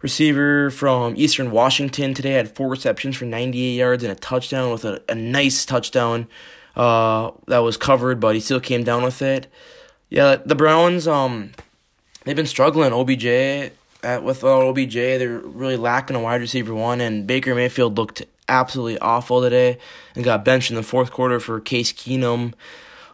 receiver 0.00 0.70
from 0.70 1.14
Eastern 1.16 1.50
Washington, 1.50 2.14
today 2.14 2.32
had 2.32 2.54
four 2.54 2.68
receptions 2.68 3.16
for 3.16 3.24
ninety 3.24 3.62
eight 3.62 3.76
yards 3.76 4.02
and 4.02 4.12
a 4.12 4.16
touchdown 4.16 4.70
with 4.70 4.84
a, 4.84 5.02
a 5.08 5.14
nice 5.14 5.64
touchdown. 5.64 6.28
Uh, 6.76 7.32
that 7.48 7.58
was 7.58 7.76
covered, 7.76 8.20
but 8.20 8.34
he 8.34 8.40
still 8.40 8.60
came 8.60 8.84
down 8.84 9.02
with 9.02 9.20
it. 9.20 9.48
Yeah, 10.10 10.36
the 10.36 10.54
Browns 10.54 11.08
um, 11.08 11.52
they've 12.24 12.36
been 12.36 12.46
struggling. 12.46 12.92
OBJ 12.92 13.72
at, 14.02 14.22
without 14.22 14.62
OBJ, 14.62 14.94
they're 14.94 15.38
really 15.38 15.76
lacking 15.76 16.16
a 16.16 16.20
wide 16.20 16.40
receiver 16.40 16.74
one, 16.74 17.00
and 17.00 17.26
Baker 17.26 17.54
Mayfield 17.54 17.96
looked 17.96 18.22
absolutely 18.48 18.98
awful 19.00 19.42
today 19.42 19.78
and 20.14 20.24
got 20.24 20.44
benched 20.44 20.70
in 20.70 20.76
the 20.76 20.82
fourth 20.82 21.10
quarter 21.10 21.40
for 21.40 21.60
Case 21.60 21.92
Keenum. 21.92 22.54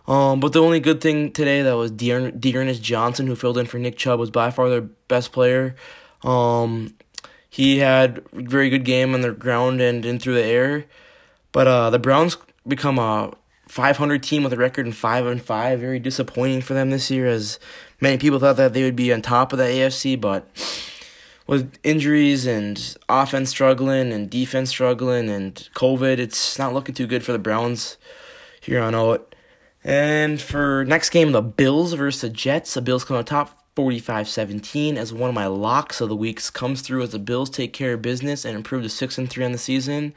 Um, 0.07 0.39
but 0.41 0.53
the 0.53 0.63
only 0.63 0.81
good 0.81 1.01
thing 1.01 1.33
today 1.33 1.63
that 1.63 1.73
was 1.73 1.91
D'Ernest 1.91 2.83
Johnson, 2.83 3.27
who 3.27 3.35
filled 3.35 3.57
in 3.57 3.67
for 3.67 3.79
Nick 3.79 3.97
Chubb, 3.97 4.21
was 4.21 4.31
by 4.31 4.51
far 4.51 4.69
their 4.69 4.83
best 4.83 5.33
player. 5.33 5.75
Um, 6.25 6.95
he 7.49 7.79
had 7.79 8.19
a 8.33 8.43
very 8.43 8.71
good 8.71 8.85
game 8.85 9.15
on 9.15 9.21
the 9.21 9.33
ground 9.33 9.81
and 9.81 10.05
in 10.05 10.19
through 10.19 10.35
the 10.35 10.45
air. 10.45 10.87
But 11.53 11.69
uh, 11.69 11.91
the 11.91 12.01
Browns 12.01 12.37
become 12.67 12.99
a 12.99 13.33
500 13.69 14.23
team 14.23 14.43
with 14.43 14.53
a 14.53 14.57
record 14.57 14.87
in 14.87 14.93
five 14.93 15.27
and 15.27 15.41
five. 15.41 15.81
Very 15.81 16.01
disappointing 16.01 16.63
for 16.63 16.75
them 16.75 16.91
this 16.91 17.11
year, 17.11 17.29
as 17.29 17.61
many 18.01 18.19
people 18.19 18.39
thought 18.39 18.57
that 18.57 18.73
they 18.73 18.83
would 18.83 18.97
be 18.97 19.13
on 19.13 19.23
top 19.23 19.53
of 19.53 19.59
the 19.59 19.65
AFC, 19.65 20.21
but 20.21 20.49
with 21.47 21.79
injuries 21.83 22.47
and 22.47 22.97
offense 23.09 23.51
struggling 23.51 24.13
and 24.13 24.31
defense 24.31 24.71
struggling 24.71 25.29
and 25.29 25.69
COVID, 25.75 26.19
it's 26.19 26.59
not 26.59 26.73
looking 26.73 26.95
too 26.95 27.07
good 27.07 27.23
for 27.23 27.33
the 27.33 27.39
Browns 27.39 27.99
here 28.61 28.83
on 28.83 28.95
out. 28.95 29.35
And 29.85 30.41
for 30.41 30.85
next 30.87 31.11
game, 31.11 31.33
the 31.33 31.43
Bills 31.43 31.93
versus 31.93 32.23
the 32.23 32.31
Jets. 32.31 32.75
The 32.75 32.81
Bills 32.81 33.05
come 33.05 33.19
on 33.19 33.25
top 33.25 33.64
45 33.77 34.29
17 34.29 34.97
as 34.97 35.13
one 35.13 35.29
of 35.29 35.35
my 35.35 35.47
locks 35.47 36.01
of 36.01 36.09
the 36.09 36.17
weeks 36.17 36.51
comes 36.51 36.81
through 36.81 37.03
as 37.03 37.11
the 37.11 37.19
Bills 37.19 37.51
take 37.51 37.73
care 37.73 37.95
of 37.95 38.03
business 38.03 38.45
and 38.45 38.55
improve 38.55 38.83
to 38.83 38.89
6 38.89 39.19
and 39.19 39.29
3 39.29 39.45
on 39.45 39.53
the 39.53 39.59
season. 39.59 40.15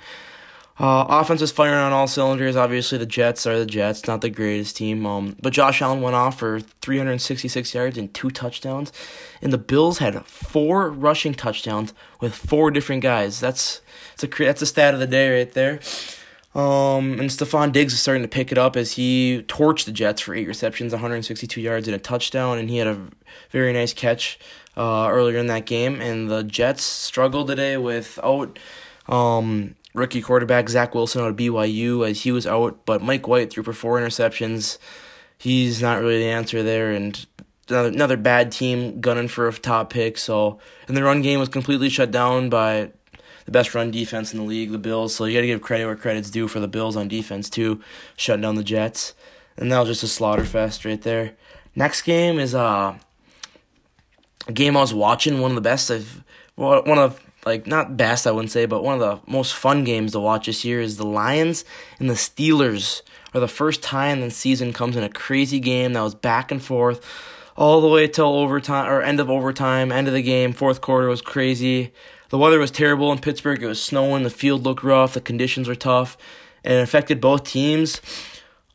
Uh, 0.79 1.05
offense 1.09 1.41
is 1.41 1.51
firing 1.51 1.79
on 1.79 1.91
all 1.91 2.07
cylinders. 2.07 2.55
Obviously, 2.55 2.99
the 2.99 3.05
Jets 3.07 3.47
are 3.47 3.57
the 3.57 3.65
Jets, 3.65 4.05
not 4.05 4.21
the 4.21 4.29
greatest 4.29 4.77
team. 4.77 5.07
Um, 5.07 5.35
but 5.41 5.51
Josh 5.51 5.81
Allen 5.81 6.01
went 6.01 6.15
off 6.15 6.37
for 6.37 6.59
366 6.59 7.73
yards 7.73 7.97
and 7.97 8.13
two 8.13 8.29
touchdowns, 8.29 8.93
and 9.41 9.51
the 9.51 9.57
Bills 9.57 9.97
had 9.97 10.23
four 10.27 10.91
rushing 10.91 11.33
touchdowns 11.33 11.95
with 12.21 12.35
four 12.35 12.69
different 12.69 13.01
guys. 13.01 13.39
That's 13.39 13.81
that's 14.15 14.23
a 14.23 14.43
that's 14.45 14.61
a 14.61 14.67
stat 14.67 14.93
of 14.93 14.99
the 14.99 15.07
day 15.07 15.35
right 15.35 15.51
there. 15.51 15.79
Um, 16.55 17.19
and 17.19 17.29
Stefon 17.29 17.71
Diggs 17.71 17.93
is 17.93 17.99
starting 17.99 18.23
to 18.23 18.29
pick 18.29 18.51
it 18.51 18.57
up 18.57 18.75
as 18.75 18.93
he 18.93 19.43
torched 19.47 19.85
the 19.85 19.91
Jets 19.91 20.21
for 20.21 20.33
eight 20.33 20.47
receptions, 20.47 20.91
162 20.91 21.61
yards, 21.61 21.87
and 21.87 21.95
a 21.95 21.99
touchdown, 21.99 22.57
and 22.57 22.69
he 22.69 22.77
had 22.77 22.87
a 22.87 23.07
very 23.51 23.73
nice 23.73 23.93
catch 23.93 24.39
uh, 24.75 25.07
earlier 25.09 25.37
in 25.37 25.47
that 25.47 25.65
game. 25.65 26.01
And 26.01 26.29
the 26.29 26.43
Jets 26.43 26.83
struggled 26.83 27.47
today 27.47 27.77
without 27.77 28.57
um, 29.07 29.75
rookie 29.93 30.21
quarterback 30.21 30.69
Zach 30.69 30.95
Wilson 30.95 31.21
out 31.21 31.29
of 31.29 31.35
BYU 31.35 32.07
as 32.09 32.21
he 32.21 32.31
was 32.31 32.47
out, 32.47 32.85
but 32.85 33.01
Mike 33.01 33.27
White 33.27 33.51
threw 33.51 33.63
for 33.63 33.73
four 33.73 33.99
interceptions. 33.99 34.77
He's 35.37 35.81
not 35.81 35.99
really 35.99 36.19
the 36.19 36.29
answer 36.29 36.63
there, 36.63 36.91
and 36.91 37.25
another, 37.69 37.89
another 37.89 38.17
bad 38.17 38.51
team 38.51 38.99
gunning 39.01 39.27
for 39.27 39.47
a 39.47 39.53
top 39.53 39.91
pick. 39.91 40.17
So, 40.17 40.59
and 40.87 40.97
the 40.97 41.03
run 41.03 41.21
game 41.21 41.39
was 41.39 41.49
completely 41.49 41.89
shut 41.89 42.11
down 42.11 42.49
by 42.49 42.91
the 43.47 43.51
best 43.51 43.73
run 43.73 43.89
defense 43.91 44.33
in 44.33 44.39
the 44.39 44.45
league, 44.45 44.71
the 44.71 44.77
Bills. 44.77 45.15
So 45.15 45.23
you 45.23 45.33
got 45.33 45.41
to 45.41 45.47
give 45.47 45.61
credit 45.61 45.85
where 45.85 45.95
credit's 45.95 46.29
due 46.29 46.49
for 46.49 46.59
the 46.59 46.67
Bills 46.67 46.97
on 46.97 47.07
defense 47.07 47.49
too, 47.49 47.81
shutting 48.17 48.41
down 48.41 48.55
the 48.55 48.63
Jets, 48.63 49.13
and 49.55 49.71
that 49.71 49.79
was 49.79 49.87
just 49.87 50.03
a 50.03 50.07
slaughter 50.07 50.43
fest 50.43 50.83
right 50.83 51.01
there. 51.01 51.33
Next 51.73 52.01
game 52.01 52.39
is 52.39 52.53
uh, 52.53 52.97
a 54.47 54.51
game 54.51 54.75
I 54.75 54.81
was 54.81 54.93
watching, 54.93 55.39
one 55.39 55.51
of 55.51 55.55
the 55.55 55.61
best 55.61 55.89
I've 55.89 56.23
one 56.55 56.97
of 56.97 57.23
like 57.45 57.65
not 57.65 57.95
best 57.95 58.27
I 58.27 58.31
wouldn't 58.31 58.51
say, 58.51 58.65
but 58.65 58.83
one 58.83 58.99
of 58.99 58.99
the 58.99 59.31
most 59.31 59.55
fun 59.55 59.85
games 59.85 60.11
to 60.11 60.19
watch 60.19 60.47
this 60.47 60.65
year 60.65 60.81
is 60.81 60.97
the 60.97 61.05
Lions 61.05 61.63
and 61.99 62.09
the 62.09 62.15
Steelers. 62.15 63.01
Are 63.33 63.39
the 63.39 63.47
first 63.47 63.81
time 63.81 64.19
in 64.19 64.29
the 64.29 64.31
season 64.31 64.73
comes 64.73 64.95
in 64.95 65.03
a 65.03 65.09
crazy 65.09 65.59
game 65.59 65.93
that 65.93 66.01
was 66.01 66.15
back 66.15 66.51
and 66.51 66.61
forth 66.61 67.05
all 67.55 67.81
the 67.81 67.87
way 67.87 68.07
till 68.07 68.25
overtime 68.25 68.91
or 68.91 69.01
end 69.01 69.19
of 69.19 69.29
overtime, 69.29 69.91
end 69.91 70.07
of 70.07 70.13
the 70.13 70.21
game, 70.21 70.53
fourth 70.53 70.81
quarter 70.81 71.07
was 71.07 71.21
crazy. 71.21 71.93
The 72.29 72.37
weather 72.37 72.59
was 72.59 72.71
terrible 72.71 73.11
in 73.11 73.19
Pittsburgh. 73.19 73.61
It 73.61 73.67
was 73.67 73.81
snowing, 73.81 74.23
the 74.23 74.29
field 74.29 74.63
looked 74.63 74.83
rough, 74.83 75.13
the 75.13 75.21
conditions 75.21 75.67
were 75.67 75.75
tough, 75.75 76.17
and 76.63 76.73
it 76.73 76.81
affected 76.81 77.21
both 77.21 77.43
teams. 77.43 78.01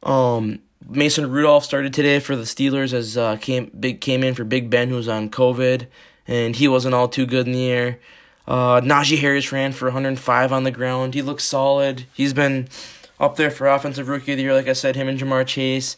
Um, 0.02 0.60
Mason 0.88 1.30
Rudolph 1.30 1.64
started 1.64 1.92
today 1.92 2.18
for 2.18 2.36
the 2.36 2.42
Steelers 2.42 2.92
as 2.92 3.16
uh, 3.16 3.36
came 3.36 3.70
big 3.78 4.00
came 4.00 4.24
in 4.24 4.34
for 4.34 4.44
Big 4.44 4.68
Ben 4.68 4.88
who 4.88 4.96
was 4.96 5.08
on 5.08 5.30
COVID 5.30 5.86
and 6.26 6.56
he 6.56 6.68
wasn't 6.68 6.94
all 6.94 7.08
too 7.08 7.26
good 7.26 7.46
in 7.46 7.52
the 7.52 7.70
air. 7.70 7.98
Uh, 8.46 8.80
Najee 8.80 9.18
Harris 9.18 9.52
ran 9.52 9.72
for 9.72 9.86
105 9.86 10.52
on 10.52 10.64
the 10.64 10.70
ground. 10.70 11.14
He 11.14 11.22
looks 11.22 11.44
solid. 11.44 12.06
He's 12.12 12.32
been 12.32 12.68
up 13.20 13.36
there 13.36 13.50
for 13.50 13.68
offensive 13.68 14.08
rookie 14.08 14.32
of 14.32 14.38
the 14.38 14.44
year, 14.44 14.54
like 14.54 14.68
I 14.68 14.72
said. 14.72 14.96
Him 14.96 15.08
and 15.08 15.18
Ja'Marr 15.18 15.46
Chase. 15.46 15.96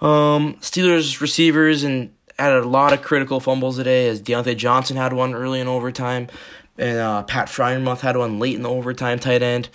Um, 0.00 0.54
Steelers 0.54 1.20
receivers 1.20 1.84
and 1.84 2.14
had 2.38 2.52
a 2.52 2.64
lot 2.64 2.92
of 2.92 3.02
critical 3.02 3.38
fumbles 3.38 3.76
today. 3.76 4.08
As 4.08 4.20
Diontae 4.22 4.56
Johnson 4.56 4.96
had 4.96 5.12
one 5.12 5.34
early 5.34 5.60
in 5.60 5.68
overtime, 5.68 6.28
and 6.78 6.98
uh, 6.98 7.22
Pat 7.22 7.48
Freiermuth 7.48 8.00
had 8.00 8.16
one 8.16 8.38
late 8.38 8.56
in 8.56 8.62
the 8.62 8.70
overtime. 8.70 9.18
Tight 9.18 9.42
end. 9.42 9.68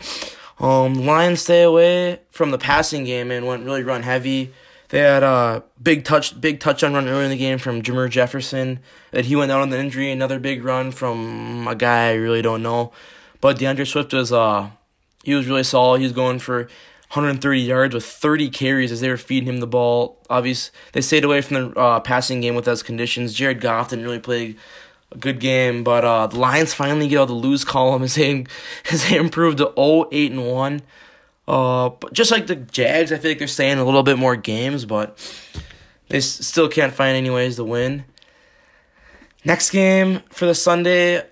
Um, 0.59 0.93
Lions 1.05 1.41
stay 1.41 1.63
away 1.63 2.19
from 2.31 2.51
the 2.51 2.57
passing 2.57 3.05
game 3.05 3.31
and 3.31 3.47
went 3.47 3.63
really 3.63 3.83
run 3.83 4.03
heavy. 4.03 4.53
They 4.89 4.99
had 4.99 5.23
a 5.23 5.63
big 5.81 6.03
touch, 6.03 6.39
big 6.41 6.59
touchdown 6.59 6.93
run 6.93 7.07
early 7.07 7.25
in 7.25 7.29
the 7.29 7.37
game 7.37 7.59
from 7.59 7.81
Jermar 7.81 8.09
Jefferson. 8.09 8.79
That 9.11 9.25
he 9.25 9.35
went 9.35 9.51
out 9.51 9.61
on 9.61 9.69
the 9.69 9.79
injury. 9.79 10.11
Another 10.11 10.39
big 10.39 10.63
run 10.63 10.91
from 10.91 11.67
a 11.67 11.75
guy 11.75 12.09
I 12.09 12.13
really 12.13 12.41
don't 12.41 12.63
know, 12.63 12.91
but 13.39 13.59
D'Andre 13.59 13.85
Swift 13.85 14.13
was 14.13 14.31
uh 14.31 14.69
he 15.23 15.33
was 15.33 15.47
really 15.47 15.63
solid. 15.63 15.99
He 15.99 16.05
was 16.05 16.13
going 16.13 16.39
for 16.39 16.63
130 17.11 17.59
yards 17.59 17.93
with 17.93 18.05
30 18.05 18.49
carries 18.49 18.91
as 18.91 19.01
they 19.01 19.09
were 19.09 19.17
feeding 19.17 19.49
him 19.49 19.59
the 19.59 19.67
ball. 19.67 20.17
Obviously, 20.29 20.77
they 20.93 21.01
stayed 21.01 21.23
away 21.23 21.41
from 21.41 21.71
the 21.73 21.79
uh, 21.79 21.99
passing 21.99 22.39
game 22.39 22.55
with 22.55 22.65
those 22.65 22.83
conditions. 22.83 23.33
Jared 23.33 23.61
Goff 23.61 23.89
didn't 23.89 24.05
really 24.05 24.19
play 24.19 24.55
a 25.11 25.17
good 25.17 25.39
game, 25.39 25.83
but 25.83 26.05
uh, 26.05 26.27
the 26.27 26.37
Lions 26.37 26.73
finally 26.73 27.07
get 27.07 27.19
out 27.19 27.27
the 27.27 27.33
lose 27.33 27.63
column 27.63 28.03
as 28.03 28.15
they 28.15 28.45
as 28.91 29.09
they 29.09 29.17
improved 29.17 29.57
to 29.57 29.73
0 29.75 30.07
8 30.11 30.31
and 30.31 30.47
1. 30.47 30.81
Uh, 31.47 31.89
but 31.89 32.13
just 32.13 32.29
like 32.31 32.47
the 32.47 32.55
Jags, 32.55 33.11
I 33.11 33.17
feel 33.17 33.31
like 33.31 33.39
they're 33.39 33.47
staying 33.47 33.79
a 33.79 33.83
little 33.83 34.03
bit 34.03 34.19
more 34.19 34.35
games, 34.35 34.85
but 34.85 35.17
they 36.09 36.19
still 36.19 36.69
can't 36.69 36.93
find 36.93 37.17
any 37.17 37.29
ways 37.29 37.55
to 37.55 37.63
win. 37.63 38.05
Next 39.43 39.71
game 39.71 40.21
for 40.29 40.45
the 40.45 40.53
Sunday 40.53 41.23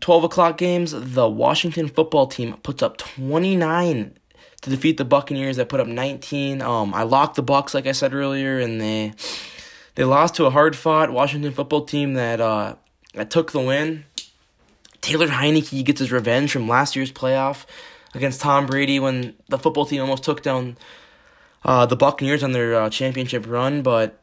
12 0.00 0.24
o'clock 0.24 0.56
games, 0.56 0.92
the 0.92 1.28
Washington 1.28 1.88
football 1.88 2.26
team 2.26 2.54
puts 2.62 2.82
up 2.82 2.96
29 2.96 4.16
to 4.62 4.70
defeat 4.70 4.96
the 4.96 5.04
Buccaneers 5.04 5.56
that 5.56 5.68
put 5.68 5.80
up 5.80 5.86
19. 5.86 6.62
Um, 6.62 6.94
I 6.94 7.02
locked 7.02 7.36
the 7.36 7.42
Bucks, 7.42 7.74
like 7.74 7.86
I 7.86 7.92
said 7.92 8.14
earlier, 8.14 8.58
and 8.58 8.80
they 8.80 9.12
they 9.94 10.04
lost 10.04 10.34
to 10.36 10.46
a 10.46 10.50
hard 10.50 10.76
fought 10.76 11.10
Washington 11.10 11.52
football 11.52 11.84
team 11.84 12.14
that 12.14 12.40
uh, 12.40 12.76
that 13.16 13.30
took 13.30 13.52
the 13.52 13.60
win. 13.60 14.04
Taylor 15.00 15.28
Heinicke 15.28 15.84
gets 15.84 16.00
his 16.00 16.12
revenge 16.12 16.52
from 16.52 16.68
last 16.68 16.96
year's 16.96 17.12
playoff 17.12 17.64
against 18.14 18.40
Tom 18.40 18.66
Brady 18.66 19.00
when 19.00 19.34
the 19.48 19.58
football 19.58 19.86
team 19.86 20.00
almost 20.00 20.22
took 20.22 20.42
down 20.42 20.76
uh, 21.64 21.86
the 21.86 21.96
Buccaneers 21.96 22.42
on 22.42 22.52
their 22.52 22.74
uh, 22.74 22.90
championship 22.90 23.46
run, 23.46 23.82
but 23.82 24.20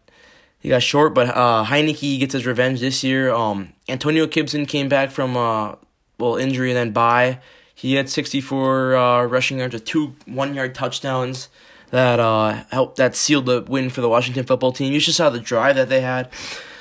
he 0.59 0.69
got 0.69 0.81
short. 0.81 1.13
But 1.13 1.29
uh, 1.29 1.65
Heinicke 1.65 2.19
gets 2.19 2.33
his 2.33 2.45
revenge 2.45 2.79
this 2.79 3.03
year. 3.03 3.33
Um, 3.33 3.73
Antonio 3.89 4.25
Gibson 4.25 4.65
came 4.65 4.88
back 4.88 5.12
from 5.12 5.35
uh, 5.35 5.75
well 6.17 6.38
injury 6.38 6.69
and 6.71 6.77
then 6.77 6.91
bye. 6.91 7.39
He 7.75 7.95
had 7.95 8.09
64 8.09 8.95
uh, 8.95 9.23
rushing 9.25 9.59
yards 9.59 9.73
with 9.73 9.85
two 9.85 10.15
one 10.25 10.53
yard 10.53 10.75
touchdowns 10.75 11.50
that 11.89 12.19
uh, 12.19 12.63
helped 12.71 12.97
that 12.97 13.15
sealed 13.15 13.45
the 13.45 13.62
win 13.62 13.89
for 13.89 14.01
the 14.01 14.09
Washington 14.09 14.45
football 14.45 14.71
team. 14.71 14.93
You 14.93 15.00
just 15.00 15.17
saw 15.17 15.29
the 15.29 15.39
drive 15.39 15.75
that 15.75 15.89
they 15.89 16.01
had. 16.01 16.29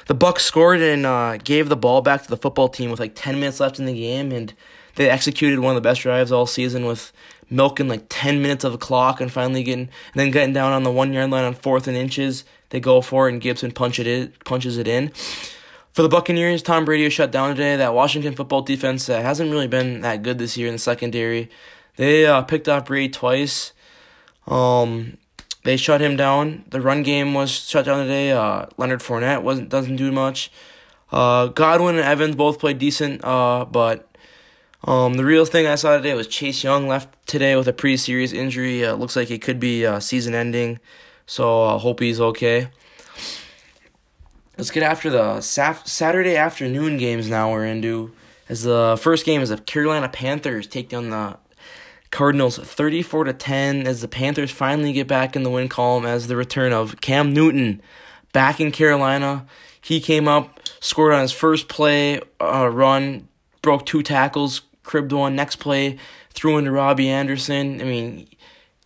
The 0.06 0.14
Bucks 0.14 0.44
scored 0.44 0.80
and 0.80 1.06
uh, 1.06 1.36
gave 1.38 1.68
the 1.68 1.76
ball 1.76 2.02
back 2.02 2.22
to 2.22 2.28
the 2.28 2.36
football 2.36 2.68
team 2.68 2.90
with 2.90 3.00
like 3.00 3.12
10 3.14 3.36
minutes 3.36 3.60
left 3.60 3.78
in 3.78 3.86
the 3.86 3.94
game, 3.94 4.32
and 4.32 4.52
they 4.96 5.08
executed 5.08 5.60
one 5.60 5.76
of 5.76 5.82
the 5.82 5.88
best 5.88 6.02
drives 6.02 6.32
all 6.32 6.46
season 6.46 6.84
with 6.84 7.12
milking 7.50 7.88
like 7.88 8.06
10 8.08 8.40
minutes 8.40 8.64
of 8.64 8.72
the 8.72 8.78
clock 8.78 9.20
and 9.20 9.30
finally 9.30 9.62
getting 9.62 9.80
and 9.82 9.90
then 10.14 10.30
getting 10.30 10.54
down 10.54 10.72
on 10.72 10.82
the 10.82 10.90
one 10.90 11.12
yard 11.12 11.30
line 11.30 11.44
on 11.44 11.54
fourth 11.54 11.86
and 11.86 11.96
inches. 11.96 12.44
They 12.70 12.80
go 12.80 13.00
for 13.00 13.28
it 13.28 13.32
and 13.32 13.40
Gibson 13.40 13.72
punch 13.72 13.98
it 13.98 14.44
punches 14.44 14.78
it 14.78 14.88
in. 14.88 15.12
For 15.92 16.00
the 16.00 16.08
Buccaneers, 16.08 16.62
Tom 16.62 16.86
Brady 16.86 17.04
was 17.04 17.12
shut 17.12 17.30
down 17.30 17.50
today. 17.50 17.76
That 17.76 17.92
Washington 17.92 18.34
football 18.34 18.62
defense 18.62 19.10
uh, 19.10 19.20
hasn't 19.20 19.50
really 19.50 19.68
been 19.68 20.00
that 20.00 20.22
good 20.22 20.38
this 20.38 20.56
year 20.56 20.68
in 20.68 20.74
the 20.74 20.78
secondary. 20.78 21.50
They 21.96 22.24
uh, 22.24 22.42
picked 22.42 22.66
off 22.66 22.86
Brady 22.86 23.10
twice. 23.10 23.72
Um, 24.46 25.18
they 25.64 25.76
shut 25.76 26.00
him 26.00 26.16
down. 26.16 26.64
The 26.70 26.80
run 26.80 27.02
game 27.02 27.34
was 27.34 27.50
shut 27.50 27.84
down 27.86 28.02
today. 28.02 28.32
Uh, 28.32 28.66
Leonard 28.76 29.00
Fournette 29.00 29.42
wasn't 29.42 29.68
doesn't 29.68 29.96
do 29.96 30.10
much. 30.12 30.50
Uh, 31.10 31.46
Godwin 31.48 31.96
and 31.96 32.04
Evans 32.04 32.36
both 32.36 32.58
played 32.58 32.78
decent, 32.78 33.24
uh, 33.24 33.64
but 33.64 34.08
Um, 34.84 35.14
the 35.14 35.24
real 35.24 35.44
thing 35.44 35.68
I 35.68 35.76
saw 35.76 35.96
today 35.96 36.12
was 36.14 36.26
Chase 36.26 36.64
Young 36.64 36.88
left 36.88 37.08
today 37.26 37.54
with 37.54 37.68
a 37.68 37.72
pretty 37.72 37.96
serious 37.96 38.32
injury. 38.32 38.84
Uh, 38.84 38.96
looks 38.96 39.14
like 39.14 39.30
it 39.30 39.40
could 39.40 39.60
be 39.60 39.86
uh, 39.86 40.00
season 40.00 40.34
ending, 40.34 40.80
so 41.24 41.62
uh, 41.62 41.78
hope 41.78 42.00
he's 42.00 42.20
okay. 42.20 42.68
Let's 44.58 44.72
get 44.72 44.82
after 44.82 45.08
the 45.08 45.38
saf- 45.38 45.86
Saturday 45.86 46.36
afternoon 46.36 46.98
games 46.98 47.28
now 47.28 47.52
we're 47.52 47.64
into. 47.64 48.10
As 48.48 48.64
the 48.64 48.98
first 49.00 49.24
game 49.24 49.40
is 49.40 49.50
the 49.50 49.56
Carolina 49.58 50.08
Panthers 50.08 50.66
take 50.66 50.88
down 50.88 51.10
the 51.10 51.36
Cardinals 52.12 52.58
34 52.58 53.24
to 53.24 53.32
10 53.32 53.86
as 53.86 54.02
the 54.02 54.06
Panthers 54.06 54.50
finally 54.50 54.92
get 54.92 55.08
back 55.08 55.34
in 55.34 55.42
the 55.42 55.50
win 55.50 55.68
column 55.68 56.04
as 56.04 56.28
the 56.28 56.36
return 56.36 56.72
of 56.72 57.00
Cam 57.00 57.32
Newton 57.32 57.80
back 58.32 58.60
in 58.60 58.70
Carolina. 58.70 59.46
He 59.80 59.98
came 59.98 60.28
up, 60.28 60.60
scored 60.78 61.14
on 61.14 61.22
his 61.22 61.32
first 61.32 61.68
play 61.68 62.20
uh, 62.38 62.68
run, 62.68 63.28
broke 63.62 63.86
two 63.86 64.02
tackles, 64.02 64.60
cribbed 64.82 65.10
one. 65.10 65.34
Next 65.34 65.56
play, 65.56 65.98
threw 66.30 66.58
into 66.58 66.70
Robbie 66.70 67.08
Anderson. 67.08 67.80
I 67.80 67.84
mean, 67.84 68.28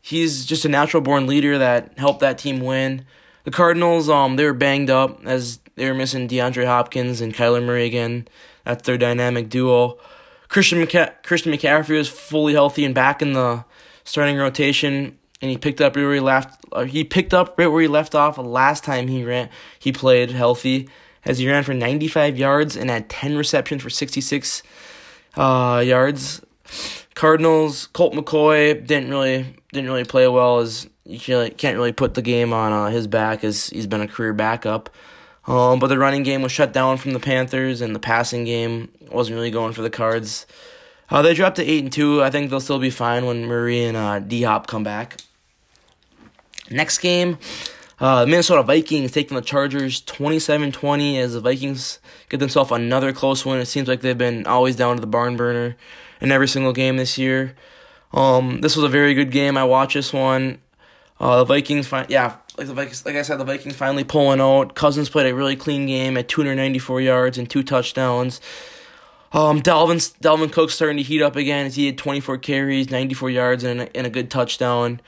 he's 0.00 0.46
just 0.46 0.64
a 0.64 0.68
natural 0.68 1.02
born 1.02 1.26
leader 1.26 1.58
that 1.58 1.98
helped 1.98 2.20
that 2.20 2.38
team 2.38 2.60
win. 2.60 3.04
The 3.42 3.50
Cardinals, 3.50 4.08
um, 4.08 4.36
they 4.36 4.44
were 4.44 4.54
banged 4.54 4.88
up 4.88 5.20
as 5.24 5.58
they 5.74 5.88
were 5.88 5.94
missing 5.94 6.28
DeAndre 6.28 6.66
Hopkins 6.66 7.20
and 7.20 7.34
Kyler 7.34 7.64
Murray 7.64 7.86
again. 7.86 8.28
That's 8.64 8.86
their 8.86 8.96
dynamic 8.96 9.48
duo. 9.48 9.98
Christian 10.48 10.84
McCa- 10.84 11.12
Christian 11.22 11.52
McCaffrey 11.52 11.96
was 11.96 12.08
fully 12.08 12.52
healthy 12.52 12.84
and 12.84 12.94
back 12.94 13.22
in 13.22 13.32
the 13.32 13.64
starting 14.04 14.36
rotation, 14.36 15.18
and 15.40 15.50
he 15.50 15.58
picked 15.58 15.80
up 15.80 15.96
right 15.96 16.02
where 16.02 16.14
he 16.14 16.20
left. 16.20 16.64
Uh, 16.72 16.84
he 16.84 17.04
picked 17.04 17.34
up 17.34 17.58
right 17.58 17.66
where 17.66 17.82
he 17.82 17.88
left 17.88 18.14
off 18.14 18.38
last 18.38 18.84
time 18.84 19.08
he 19.08 19.24
ran. 19.24 19.48
He 19.78 19.92
played 19.92 20.30
healthy 20.30 20.88
as 21.24 21.38
he 21.38 21.48
ran 21.48 21.64
for 21.64 21.74
95 21.74 22.38
yards 22.38 22.76
and 22.76 22.88
had 22.88 23.08
10 23.08 23.36
receptions 23.36 23.82
for 23.82 23.90
66 23.90 24.62
uh, 25.36 25.82
yards. 25.84 26.40
Cardinals 27.14 27.88
Colt 27.88 28.14
McCoy 28.14 28.86
didn't 28.86 29.10
really 29.10 29.56
didn't 29.72 29.88
really 29.88 30.04
play 30.04 30.28
well 30.28 30.58
as 30.58 30.88
you 31.04 31.18
can't 31.56 31.76
really 31.76 31.92
put 31.92 32.14
the 32.14 32.22
game 32.22 32.52
on 32.52 32.72
uh, 32.72 32.90
his 32.90 33.06
back 33.06 33.44
as 33.44 33.68
he's 33.68 33.86
been 33.86 34.00
a 34.00 34.08
career 34.08 34.32
backup. 34.32 34.90
Um, 35.46 35.78
but 35.78 35.86
the 35.86 35.98
running 35.98 36.22
game 36.24 36.42
was 36.42 36.52
shut 36.52 36.72
down 36.72 36.96
from 36.96 37.12
the 37.12 37.20
Panthers, 37.20 37.80
and 37.80 37.94
the 37.94 38.00
passing 38.00 38.44
game 38.44 38.90
wasn't 39.10 39.36
really 39.36 39.50
going 39.50 39.72
for 39.72 39.82
the 39.82 39.90
Cards. 39.90 40.46
Uh, 41.08 41.22
they 41.22 41.34
dropped 41.34 41.56
to 41.56 41.64
eight 41.64 41.84
and 41.84 41.92
two. 41.92 42.22
I 42.22 42.30
think 42.30 42.50
they'll 42.50 42.60
still 42.60 42.80
be 42.80 42.90
fine 42.90 43.26
when 43.26 43.44
Murray 43.44 43.84
and 43.84 43.96
uh, 43.96 44.18
D 44.18 44.42
Hop 44.42 44.66
come 44.66 44.82
back. 44.82 45.18
Next 46.68 46.98
game, 46.98 47.38
uh, 48.00 48.26
Minnesota 48.26 48.62
Vikings 48.64 49.12
taking 49.12 49.36
the 49.36 49.42
Chargers 49.42 50.02
27-20 50.02 51.18
as 51.18 51.34
the 51.34 51.40
Vikings 51.40 52.00
get 52.28 52.40
themselves 52.40 52.72
another 52.72 53.12
close 53.12 53.46
win. 53.46 53.60
It 53.60 53.66
seems 53.66 53.86
like 53.86 54.00
they've 54.00 54.18
been 54.18 54.46
always 54.46 54.74
down 54.74 54.96
to 54.96 55.00
the 55.00 55.06
barn 55.06 55.36
burner 55.36 55.76
in 56.20 56.32
every 56.32 56.48
single 56.48 56.72
game 56.72 56.96
this 56.96 57.16
year. 57.16 57.54
Um, 58.12 58.60
this 58.62 58.74
was 58.74 58.84
a 58.84 58.88
very 58.88 59.14
good 59.14 59.30
game. 59.30 59.56
I 59.56 59.62
watched 59.62 59.94
this 59.94 60.12
one. 60.12 60.58
Uh, 61.20 61.38
the 61.38 61.44
Vikings, 61.44 61.86
fi- 61.86 62.06
yeah, 62.08 62.36
like 62.56 62.66
the 62.66 62.74
Vikings, 62.74 63.04
like 63.04 63.16
I 63.16 63.22
said, 63.22 63.38
the 63.38 63.44
Vikings 63.44 63.76
finally 63.76 64.04
pulling 64.04 64.40
out. 64.40 64.74
Cousins 64.74 65.08
played 65.08 65.26
a 65.26 65.34
really 65.34 65.56
clean 65.56 65.86
game 65.86 66.16
at 66.16 66.28
294 66.28 67.00
yards 67.00 67.38
and 67.38 67.48
two 67.48 67.62
touchdowns. 67.62 68.40
Um, 69.32 69.60
Dalvin 69.60 69.98
Dalvin 70.20 70.50
Cook 70.50 70.70
starting 70.70 70.96
to 70.96 71.02
heat 71.02 71.20
up 71.20 71.36
again 71.36 71.66
as 71.66 71.76
he 71.76 71.86
had 71.86 71.98
24 71.98 72.38
carries, 72.38 72.90
94 72.90 73.30
yards, 73.30 73.64
and 73.64 73.82
a, 73.82 73.96
and 73.96 74.06
a 74.06 74.10
good 74.10 74.30
touchdown. 74.30 75.00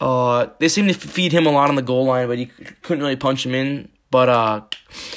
Uh, 0.00 0.48
they 0.58 0.68
seemed 0.68 0.88
to 0.88 0.94
feed 0.94 1.32
him 1.32 1.46
a 1.46 1.50
lot 1.50 1.68
on 1.68 1.74
the 1.74 1.82
goal 1.82 2.04
line, 2.04 2.28
but 2.28 2.38
he 2.38 2.46
couldn't 2.82 3.02
really 3.02 3.16
punch 3.16 3.46
him 3.46 3.54
in. 3.54 3.88
But 4.10 4.28
uh, 4.28 4.62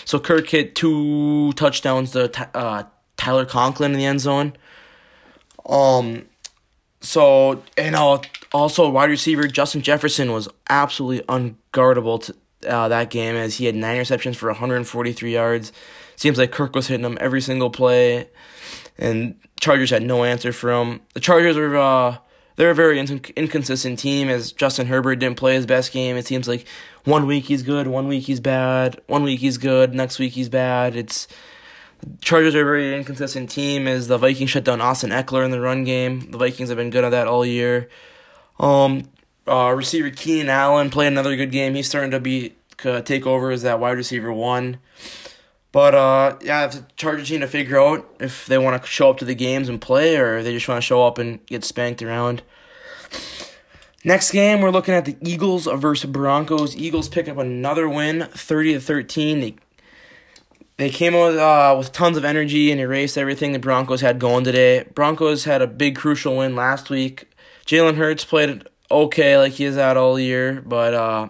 so 0.05 0.19
Kirk 0.19 0.47
hit 0.49 0.75
two 0.75 1.53
touchdowns 1.53 2.11
to 2.11 2.49
uh, 2.55 2.83
Tyler 3.17 3.45
Conklin 3.45 3.91
in 3.91 3.97
the 3.97 4.05
end 4.05 4.21
zone. 4.21 4.53
Um, 5.65 6.25
so 7.01 7.63
and 7.77 7.95
uh, 7.95 8.19
also 8.51 8.89
wide 8.89 9.09
receiver 9.09 9.47
Justin 9.47 9.81
Jefferson 9.81 10.31
was 10.31 10.47
absolutely 10.69 11.25
unguardable 11.25 12.21
to 12.23 12.35
uh, 12.69 12.87
that 12.89 13.09
game 13.09 13.35
as 13.35 13.55
he 13.57 13.65
had 13.65 13.75
nine 13.75 13.97
receptions 13.97 14.37
for 14.37 14.47
143 14.47 15.33
yards. 15.33 15.71
Seems 16.15 16.37
like 16.37 16.51
Kirk 16.51 16.75
was 16.75 16.87
hitting 16.87 17.05
him 17.05 17.17
every 17.19 17.41
single 17.41 17.69
play, 17.69 18.29
and 18.97 19.35
Chargers 19.59 19.89
had 19.89 20.03
no 20.03 20.23
answer 20.23 20.53
for 20.53 20.71
him. 20.71 21.01
The 21.13 21.19
Chargers 21.19 21.57
were 21.57 21.75
uh, 21.75 22.17
they're 22.55 22.71
a 22.71 22.75
very 22.75 22.99
in- 22.99 23.21
inconsistent 23.35 23.97
team 23.97 24.29
as 24.29 24.51
Justin 24.51 24.87
Herbert 24.87 25.15
didn't 25.15 25.37
play 25.37 25.55
his 25.55 25.65
best 25.65 25.91
game. 25.91 26.17
It 26.17 26.27
seems 26.27 26.47
like 26.47 26.67
one 27.05 27.25
week 27.25 27.45
he's 27.45 27.63
good, 27.63 27.87
one 27.87 28.07
week 28.07 28.25
he's 28.25 28.39
bad, 28.39 29.01
one 29.07 29.23
week 29.23 29.39
he's 29.39 29.57
good, 29.57 29.95
next 29.95 30.19
week 30.19 30.33
he's 30.33 30.49
bad. 30.49 30.95
It's 30.95 31.27
Chargers 32.21 32.55
are 32.55 32.61
a 32.61 32.65
very 32.65 32.95
inconsistent 32.95 33.49
team 33.49 33.87
as 33.87 34.07
the 34.07 34.17
Vikings 34.17 34.49
shut 34.49 34.63
down 34.63 34.81
Austin 34.81 35.11
Ekeler 35.11 35.45
in 35.45 35.51
the 35.51 35.61
run 35.61 35.83
game. 35.83 36.31
The 36.31 36.37
Vikings 36.37 36.69
have 36.69 36.77
been 36.77 36.89
good 36.89 37.03
at 37.03 37.09
that 37.09 37.27
all 37.27 37.45
year. 37.45 37.89
Um, 38.61 39.09
uh, 39.47 39.73
receiver 39.75 40.11
Keenan 40.11 40.49
Allen 40.49 40.89
played 40.89 41.07
another 41.07 41.35
good 41.35 41.51
game. 41.51 41.73
He's 41.73 41.89
starting 41.89 42.11
to 42.11 42.19
be 42.19 42.53
uh, 42.85 43.01
take 43.01 43.25
over 43.27 43.51
as 43.51 43.63
that 43.63 43.79
wide 43.79 43.97
receiver 43.97 44.31
one. 44.31 44.77
But 45.71 45.95
uh, 45.95 46.37
yeah, 46.41 46.67
the 46.67 46.85
Chargers 46.95 47.31
need 47.31 47.39
to 47.39 47.47
figure 47.47 47.79
out 47.79 48.07
if 48.19 48.45
they 48.45 48.57
want 48.57 48.81
to 48.81 48.87
show 48.87 49.09
up 49.09 49.17
to 49.17 49.25
the 49.25 49.35
games 49.35 49.67
and 49.67 49.81
play, 49.81 50.17
or 50.17 50.43
they 50.43 50.53
just 50.53 50.67
want 50.67 50.77
to 50.77 50.85
show 50.85 51.05
up 51.05 51.17
and 51.17 51.45
get 51.47 51.63
spanked 51.63 52.01
around. 52.01 52.43
Next 54.03 54.31
game, 54.31 54.61
we're 54.61 54.71
looking 54.71 54.93
at 54.93 55.05
the 55.05 55.15
Eagles 55.21 55.65
versus 55.65 56.09
Broncos. 56.09 56.75
Eagles 56.75 57.07
pick 57.07 57.29
up 57.29 57.37
another 57.37 57.87
win, 57.87 58.27
thirty 58.31 58.73
to 58.73 58.81
thirteen. 58.81 59.39
They 59.39 59.55
they 60.77 60.89
came 60.89 61.15
out 61.15 61.37
uh, 61.37 61.75
with 61.77 61.91
tons 61.91 62.17
of 62.17 62.25
energy 62.25 62.71
and 62.71 62.81
erased 62.81 63.17
everything 63.17 63.51
the 63.51 63.59
Broncos 63.59 64.01
had 64.01 64.19
going 64.19 64.43
today. 64.43 64.85
Broncos 64.93 65.45
had 65.45 65.61
a 65.61 65.67
big 65.67 65.95
crucial 65.95 66.37
win 66.37 66.55
last 66.55 66.89
week. 66.89 67.30
Jalen 67.65 67.95
Hurts 67.95 68.25
played 68.25 68.67
okay, 68.89 69.37
like 69.37 69.53
he 69.53 69.63
has 69.63 69.75
had 69.75 69.97
all 69.97 70.19
year, 70.19 70.61
but 70.65 70.93
uh, 70.93 71.29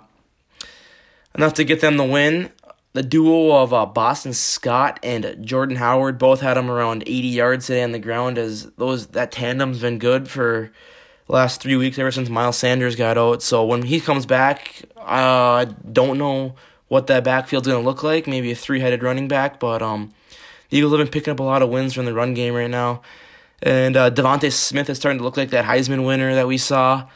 enough 1.35 1.53
to 1.55 1.63
get 1.63 1.81
them 1.81 1.97
the 1.97 2.03
win. 2.03 2.51
The 2.93 3.03
duo 3.03 3.51
of 3.61 3.73
uh, 3.73 3.85
Boston 3.85 4.33
Scott 4.33 4.99
and 5.01 5.37
Jordan 5.41 5.77
Howard 5.77 6.17
both 6.17 6.41
had 6.41 6.55
them 6.55 6.69
around 6.69 7.03
80 7.03 7.27
yards 7.27 7.67
today 7.67 7.83
on 7.83 7.93
the 7.93 7.99
ground. 7.99 8.37
As 8.37 8.65
those 8.71 9.07
that 9.07 9.31
tandem's 9.31 9.79
been 9.79 9.97
good 9.97 10.27
for 10.27 10.71
last 11.29 11.61
three 11.61 11.77
weeks, 11.77 11.97
ever 11.97 12.11
since 12.11 12.27
Miles 12.27 12.57
Sanders 12.57 12.97
got 12.97 13.17
out. 13.17 13.41
So 13.41 13.65
when 13.65 13.83
he 13.83 14.01
comes 14.01 14.25
back, 14.25 14.83
uh, 14.97 15.01
I 15.05 15.65
don't 15.89 16.17
know 16.17 16.55
what 16.89 17.07
that 17.07 17.23
backfield's 17.23 17.67
going 17.67 17.81
to 17.81 17.87
look 17.87 18.03
like. 18.03 18.27
Maybe 18.27 18.51
a 18.51 18.55
three-headed 18.55 19.01
running 19.01 19.29
back, 19.29 19.57
but 19.57 19.81
um, 19.81 20.11
the 20.69 20.77
Eagles 20.77 20.91
have 20.91 20.99
been 20.99 21.11
picking 21.11 21.31
up 21.31 21.39
a 21.39 21.43
lot 21.43 21.61
of 21.61 21.69
wins 21.69 21.93
from 21.93 22.03
the 22.03 22.13
run 22.13 22.33
game 22.33 22.53
right 22.53 22.69
now. 22.69 23.01
And 23.61 23.95
uh, 23.95 24.09
DeVonta 24.09 24.51
Smith 24.51 24.89
is 24.89 24.97
starting 24.97 25.19
to 25.19 25.23
look 25.23 25.37
like 25.37 25.51
that 25.51 25.65
Heisman 25.65 26.05
winner 26.05 26.33
that 26.33 26.47
we 26.47 26.57
saw 26.57 27.07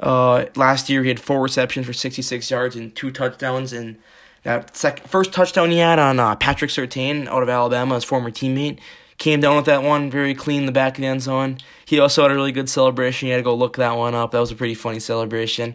uh, 0.00 0.46
last 0.54 0.88
year. 0.88 1.02
He 1.02 1.08
had 1.08 1.20
four 1.20 1.40
receptions 1.40 1.86
for 1.86 1.92
66 1.92 2.50
yards 2.50 2.76
and 2.76 2.94
two 2.94 3.10
touchdowns. 3.10 3.72
And 3.72 3.96
that 4.42 4.76
second, 4.76 5.08
first 5.08 5.32
touchdown 5.32 5.70
he 5.70 5.78
had 5.78 5.98
on 5.98 6.20
uh, 6.20 6.36
Patrick 6.36 6.70
Surtain 6.70 7.26
out 7.28 7.42
of 7.42 7.48
Alabama, 7.48 7.94
his 7.94 8.04
former 8.04 8.30
teammate, 8.30 8.78
came 9.16 9.40
down 9.40 9.56
with 9.56 9.64
that 9.64 9.82
one 9.82 10.10
very 10.10 10.34
clean 10.34 10.60
in 10.60 10.66
the 10.66 10.72
back 10.72 10.96
of 10.96 11.02
the 11.02 11.06
end 11.06 11.22
zone. 11.22 11.58
He 11.84 11.98
also 11.98 12.22
had 12.22 12.30
a 12.30 12.34
really 12.34 12.52
good 12.52 12.68
celebration. 12.68 13.28
You 13.28 13.34
had 13.34 13.38
to 13.38 13.44
go 13.44 13.54
look 13.54 13.76
that 13.76 13.96
one 13.96 14.14
up. 14.14 14.32
That 14.32 14.40
was 14.40 14.52
a 14.52 14.56
pretty 14.56 14.74
funny 14.74 15.00
celebration. 15.00 15.74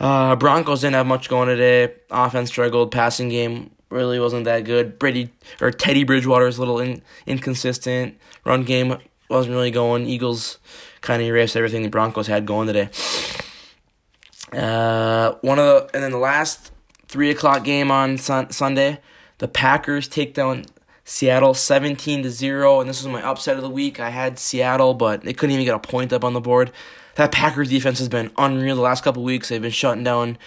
Uh, 0.00 0.36
Broncos 0.36 0.80
didn't 0.80 0.94
have 0.94 1.06
much 1.06 1.28
going 1.28 1.48
today. 1.48 1.94
Offense 2.10 2.50
struggled. 2.50 2.90
Passing 2.90 3.28
game 3.28 3.70
really 3.88 4.18
wasn't 4.18 4.44
that 4.44 4.64
good. 4.64 4.98
Brady 4.98 5.30
or 5.60 5.70
Teddy 5.70 6.04
Bridgewater's 6.04 6.58
a 6.58 6.60
little 6.60 6.80
in, 6.80 7.02
inconsistent. 7.26 8.18
Run 8.44 8.64
game 8.64 8.98
wasn't 9.28 9.54
really 9.54 9.70
going. 9.70 10.06
Eagles 10.06 10.58
kind 11.00 11.22
of 11.22 11.28
erased 11.28 11.56
everything 11.56 11.82
the 11.82 11.88
Broncos 11.88 12.26
had 12.26 12.46
going 12.46 12.66
today. 12.66 12.88
Uh, 14.52 15.34
one 15.40 15.58
of 15.58 15.64
the 15.64 15.90
and 15.94 16.02
then 16.02 16.12
the 16.12 16.18
last 16.18 16.72
three 17.08 17.30
o'clock 17.30 17.64
game 17.64 17.90
on 17.90 18.18
sun, 18.18 18.50
Sunday, 18.50 19.00
the 19.38 19.48
Packers 19.48 20.08
take 20.08 20.34
down 20.34 20.64
Seattle 21.04 21.54
seventeen 21.54 22.22
to 22.22 22.30
zero, 22.30 22.80
and 22.80 22.88
this 22.88 23.02
was 23.02 23.12
my 23.12 23.22
upset 23.22 23.56
of 23.56 23.62
the 23.62 23.70
week. 23.70 24.00
I 24.00 24.10
had 24.10 24.38
Seattle, 24.38 24.94
but 24.94 25.22
they 25.22 25.32
couldn't 25.32 25.54
even 25.54 25.64
get 25.64 25.74
a 25.74 25.78
point 25.78 26.12
up 26.12 26.24
on 26.24 26.32
the 26.32 26.40
board 26.40 26.72
that 27.16 27.32
Packers 27.32 27.70
defense 27.70 27.98
has 27.98 28.08
been 28.08 28.30
unreal 28.36 28.76
the 28.76 28.82
last 28.82 29.02
couple 29.02 29.22
weeks. 29.22 29.48
They've 29.48 29.60
been 29.60 29.70
shutting 29.70 30.04
down 30.04 30.38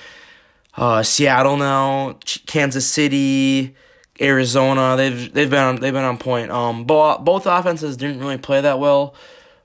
uh, 0.77 1.03
Seattle 1.03 1.57
now, 1.57 2.17
Kansas 2.45 2.89
City, 2.89 3.75
Arizona. 4.21 4.95
They've 4.97 5.34
they've 5.34 5.49
been 5.49 5.63
on, 5.63 5.75
they've 5.77 5.93
been 5.93 6.03
on 6.03 6.17
point. 6.17 6.51
Um, 6.51 6.86
both 6.86 7.23
both 7.23 7.45
offenses 7.45 7.97
didn't 7.97 8.19
really 8.19 8.38
play 8.38 8.62
that 8.62 8.79
well, 8.79 9.15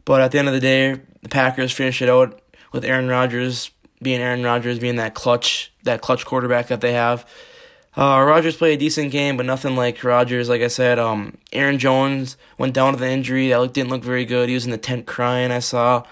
but 0.04 0.20
at 0.20 0.30
the 0.30 0.38
end 0.38 0.48
of 0.48 0.54
the 0.54 0.60
day, 0.60 1.00
the 1.22 1.28
Packers 1.28 1.72
finished 1.72 2.02
it 2.02 2.08
out 2.08 2.40
with 2.72 2.84
Aaron 2.84 3.08
Rodgers 3.08 3.70
being 4.02 4.20
Aaron 4.20 4.44
Rodgers, 4.44 4.78
being 4.78 4.96
that 4.96 5.14
clutch 5.14 5.72
that 5.82 6.00
clutch 6.00 6.24
quarterback 6.24 6.68
that 6.68 6.80
they 6.80 6.92
have. 6.92 7.26
Uh, 7.96 8.22
Rodgers 8.26 8.56
played 8.56 8.74
a 8.74 8.76
decent 8.76 9.12
game, 9.12 9.36
but 9.36 9.46
nothing 9.46 9.76
like 9.76 10.02
Rodgers. 10.02 10.48
Like 10.48 10.62
I 10.62 10.68
said, 10.68 10.98
um, 10.98 11.38
Aaron 11.52 11.78
Jones 11.78 12.36
went 12.58 12.74
down 12.74 12.92
with 12.92 13.02
an 13.02 13.10
injury. 13.10 13.48
That 13.48 13.72
didn't 13.72 13.90
look 13.90 14.02
very 14.02 14.24
good. 14.24 14.48
He 14.48 14.54
was 14.54 14.64
in 14.64 14.72
the 14.72 14.78
tent 14.78 15.06
crying. 15.06 15.52
I 15.52 15.60
saw. 15.60 16.02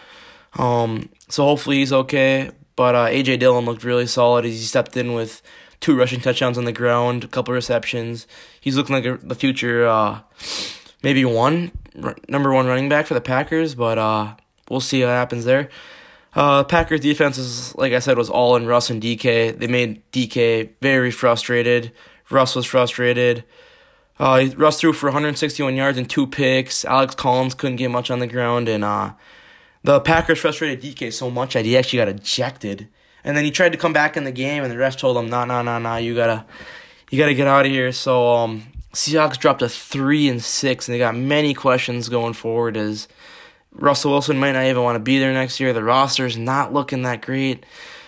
Um, 0.55 1.09
so 1.29 1.45
hopefully 1.45 1.79
he's 1.79 1.93
okay. 1.93 2.51
But 2.77 2.95
uh, 2.95 3.07
AJ 3.07 3.41
Dillon 3.41 3.65
looked 3.65 3.85
really 3.85 4.07
solid 4.07 4.45
as 4.45 4.53
he 4.53 4.61
stepped 4.61 4.97
in 4.97 5.13
with 5.13 5.43
two 5.83 5.99
rushing 5.99 6.21
touchdowns 6.21 6.57
on 6.57 6.65
the 6.65 6.73
ground, 6.73 7.25
a 7.25 7.29
couple 7.29 7.53
receptions. 7.53 8.27
He's 8.61 8.77
looking 8.77 8.95
like 8.95 9.05
a, 9.05 9.19
the 9.19 9.35
future 9.35 9.87
uh, 9.87 10.21
maybe 11.03 11.27
one 11.27 11.73
number 12.29 12.53
one 12.53 12.67
running 12.67 12.89
back 12.89 13.07
for 13.07 13.13
the 13.13 13.21
Packers, 13.21 13.75
but 13.75 13.99
uh, 13.99 14.35
we'll 14.71 14.81
see 14.81 15.03
what 15.03 15.11
happens 15.11 15.45
there. 15.45 15.69
Uh, 16.35 16.65
Packers 16.65 17.01
defense 17.01 17.37
is 17.37 17.75
like 17.75 17.93
I 17.93 17.99
said 17.99 18.17
was 18.17 18.31
all 18.31 18.57
in 18.57 18.67
Russ 18.67 18.89
and 18.89 19.03
DK. 19.03 19.59
They 19.59 19.67
made 19.67 20.11
DK 20.13 20.71
very 20.81 21.11
frustrated. 21.11 21.93
Russ 22.31 22.55
was 22.57 22.65
frustrated. 22.65 23.45
Uh, 24.19 24.47
Russ 24.57 24.81
threw 24.81 24.93
for 24.93 25.07
161 25.07 25.75
yards 25.75 25.99
and 25.99 26.09
two 26.09 26.27
picks. 26.27 26.85
Alex 26.85 27.15
Collins 27.15 27.55
couldn't 27.55 27.77
get 27.77 27.91
much 27.91 28.11
on 28.11 28.21
the 28.21 28.27
ground, 28.27 28.69
and 28.69 28.85
uh, 28.85 29.13
the 29.83 30.01
Packers 30.01 30.39
frustrated 30.39 30.81
DK 30.81 31.13
so 31.13 31.29
much 31.29 31.55
that 31.55 31.65
he 31.65 31.77
actually 31.77 31.99
got 31.99 32.09
ejected. 32.09 32.89
And 33.25 33.37
then 33.37 33.45
he 33.45 33.51
tried 33.51 33.73
to 33.73 33.79
come 33.79 33.93
back 33.93 34.17
in 34.17 34.25
the 34.25 34.33
game, 34.33 34.63
and 34.63 34.73
the 34.73 34.77
ref 34.77 34.97
told 34.97 35.17
him, 35.17 35.29
"No, 35.29 35.45
no, 35.45 35.63
no, 35.63 35.79
no, 35.79 35.97
you 35.97 36.15
gotta, 36.15 36.45
you 37.11 37.19
gotta 37.19 37.35
get 37.35 37.47
out 37.47 37.67
of 37.67 37.71
here." 37.71 37.93
So 37.93 38.33
um, 38.35 38.65
Seahawks 38.93 39.39
dropped 39.39 39.63
a 39.63 39.69
three 39.69 40.29
and 40.29 40.43
six, 40.43 40.89
and 40.89 40.95
they 40.95 40.99
got 40.99 41.15
many 41.15 41.55
questions 41.55 42.09
going 42.09 42.33
forward 42.33 42.77
as 42.77 43.09
Russell 43.73 44.13
Wilson 44.13 44.39
might 44.39 44.53
not 44.53 44.65
even 44.65 44.83
want 44.83 44.97
to 44.97 45.01
be 45.01 45.19
there 45.19 45.33
next 45.33 45.61
year. 45.61 45.73
The 45.73 45.85
roster's 45.85 46.37
not 46.37 46.73
looking 46.73 47.03
that 47.03 47.23
great 47.23 47.65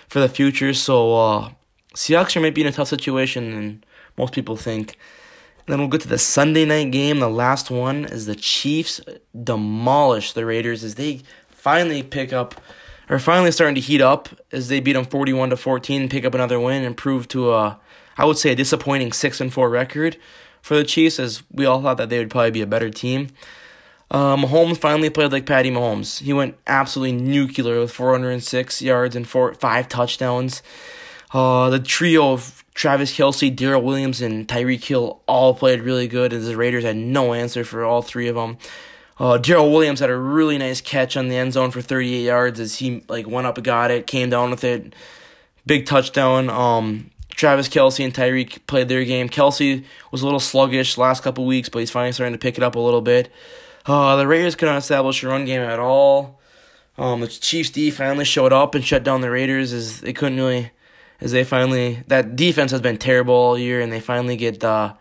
for 0.09 0.21
the 0.21 0.29
future, 0.29 0.75
so 0.75 1.15
uh, 1.15 1.51
Seahawks 1.95 2.41
might 2.41 2.55
be 2.55 2.61
in 2.61 2.67
a 2.67 2.73
tough 2.73 2.89
situation 2.89 3.55
than 3.55 3.85
most 4.17 4.33
people 4.33 4.57
think. 4.57 4.99
And 5.67 5.73
then 5.73 5.79
we'll 5.79 5.89
get 5.89 6.03
to 6.03 6.09
the 6.09 6.19
Sunday 6.19 6.67
night 6.67 6.91
game. 6.91 7.21
The 7.21 7.31
last 7.31 7.71
one 7.71 8.05
is 8.05 8.27
the 8.27 8.35
Chiefs 8.35 9.01
demolish 9.43 10.33
the 10.33 10.45
Raiders 10.45 10.85
as 10.85 10.97
they 10.97 11.23
finally 11.49 12.03
pick 12.03 12.33
up, 12.35 12.61
or 13.09 13.19
finally 13.19 13.53
starting 13.53 13.75
to 13.75 13.81
heat 13.81 14.01
up 14.01 14.29
as 14.53 14.69
they 14.69 14.81
beat 14.81 14.95
them 14.95 15.05
forty-one 15.05 15.51
to 15.51 15.57
fourteen, 15.57 16.09
pick 16.09 16.25
up 16.25 16.35
another 16.35 16.61
win, 16.61 16.85
and 16.85 16.97
prove 16.97 17.29
to 17.29 17.53
a, 17.53 17.79
I 18.17 18.25
would 18.25 18.39
say, 18.39 18.53
a 18.53 18.55
disappointing 18.57 19.13
six 19.13 19.41
and 19.41 19.53
four 19.53 19.69
record 19.69 20.17
for 20.63 20.77
the 20.77 20.85
Chiefs, 20.85 21.19
as 21.19 21.43
we 21.51 21.67
all 21.67 21.83
thought 21.83 21.99
that 21.99 22.09
they 22.09 22.19
would 22.19 22.31
probably 22.31 22.51
be 22.51 22.63
a 22.63 22.67
better 22.67 22.91
team. 22.91 23.29
Uh, 24.11 24.37
Mahomes 24.37 24.79
finally 24.79 25.11
played 25.11 25.33
like 25.33 25.45
Patty 25.47 25.71
Mahomes. 25.71 26.21
He 26.21 26.33
went 26.33 26.57
absolutely 26.67 27.21
nuclear 27.21 27.81
with 27.81 27.91
406 27.91 28.81
yards 28.81 29.17
and 29.17 29.27
four, 29.27 29.55
five 29.55 29.89
touchdowns. 29.89 30.63
Uh, 31.33 31.69
the 31.69 31.81
trio 31.81 32.33
of 32.33 32.65
Travis 32.75 33.13
Kelce, 33.13 33.55
Darrel 33.55 33.83
Williams, 33.83 34.23
and 34.23 34.47
Tyreek 34.47 34.85
Hill 34.85 35.21
all 35.27 35.55
played 35.55 35.81
really 35.81 36.07
good, 36.07 36.33
as 36.33 36.47
the 36.47 36.57
Raiders 36.57 36.85
had 36.85 36.97
no 36.97 37.35
answer 37.35 37.65
for 37.65 37.85
all 37.85 38.03
three 38.03 38.29
of 38.29 38.37
them. 38.37 38.57
Uh, 39.19 39.39
Williams 39.47 40.01
had 40.01 40.11
a 40.11 40.17
really 40.17 40.59
nice 40.59 40.81
catch 40.81 41.17
on 41.17 41.29
the 41.29 41.37
end 41.37 41.53
zone 41.53 41.71
for 41.71 41.81
38 41.81 42.23
yards 42.23 42.59
as 42.59 42.77
he 42.77 43.05
like 43.09 43.27
went 43.27 43.47
up 43.47 43.57
and 43.57 43.65
got 43.65 43.91
it, 43.91 44.07
came 44.07 44.31
down 44.31 44.51
with 44.51 44.65
it, 44.65 44.95
big 45.67 45.87
touchdown. 45.87 46.51
Um, 46.51 47.11
Travis 47.31 47.69
Kelce 47.69 48.05
and 48.05 48.15
Tyreek 48.15 48.67
played 48.67 48.89
their 48.89 49.05
game. 49.05 49.29
Kelce 49.29 49.85
was 50.11 50.23
a 50.23 50.25
little 50.25 50.41
sluggish 50.41 50.99
last 50.99 51.23
couple 51.23 51.47
weeks, 51.47 51.69
but 51.69 51.81
he's 51.81 51.91
finally 51.91 52.13
starting 52.13 52.33
to 52.33 52.39
pick 52.39 52.57
it 52.57 52.65
up 52.65 52.75
a 52.75 52.81
little 52.81 53.01
bit. 53.01 53.31
Uh, 53.87 54.17
the 54.17 54.27
Raiders 54.27 54.55
could 54.55 54.67
not 54.67 54.79
establish 54.79 55.23
a 55.23 55.29
run 55.29 55.45
game 55.45 55.61
at 55.61 55.79
all. 55.79 56.41
Um, 56.97 57.21
the 57.21 57.29
Chiefs 57.29 57.71
D 57.71 57.91
finally 57.91 58.25
showed 58.25 58.53
up 58.53 58.75
and 58.75 58.85
shut 58.85 59.03
down 59.03 59.21
the 59.21 59.31
Raiders 59.31 59.73
as 59.73 60.01
they 60.01 60.13
couldn't 60.13 60.39
really, 60.39 60.71
as 61.21 61.33
they 61.33 61.45
finally 61.45 62.03
that 62.07 62.37
defense 62.37 62.71
has 62.71 62.81
been 62.81 62.99
terrible 62.99 63.35
all 63.35 63.59
year, 63.59 63.81
and 63.81 63.93
they 63.93 64.01
finally 64.01 64.37
get 64.37 64.63
uh, 64.63 64.95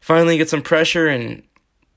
finally 0.00 0.36
get 0.36 0.50
some 0.50 0.62
pressure 0.62 1.08
and 1.08 1.42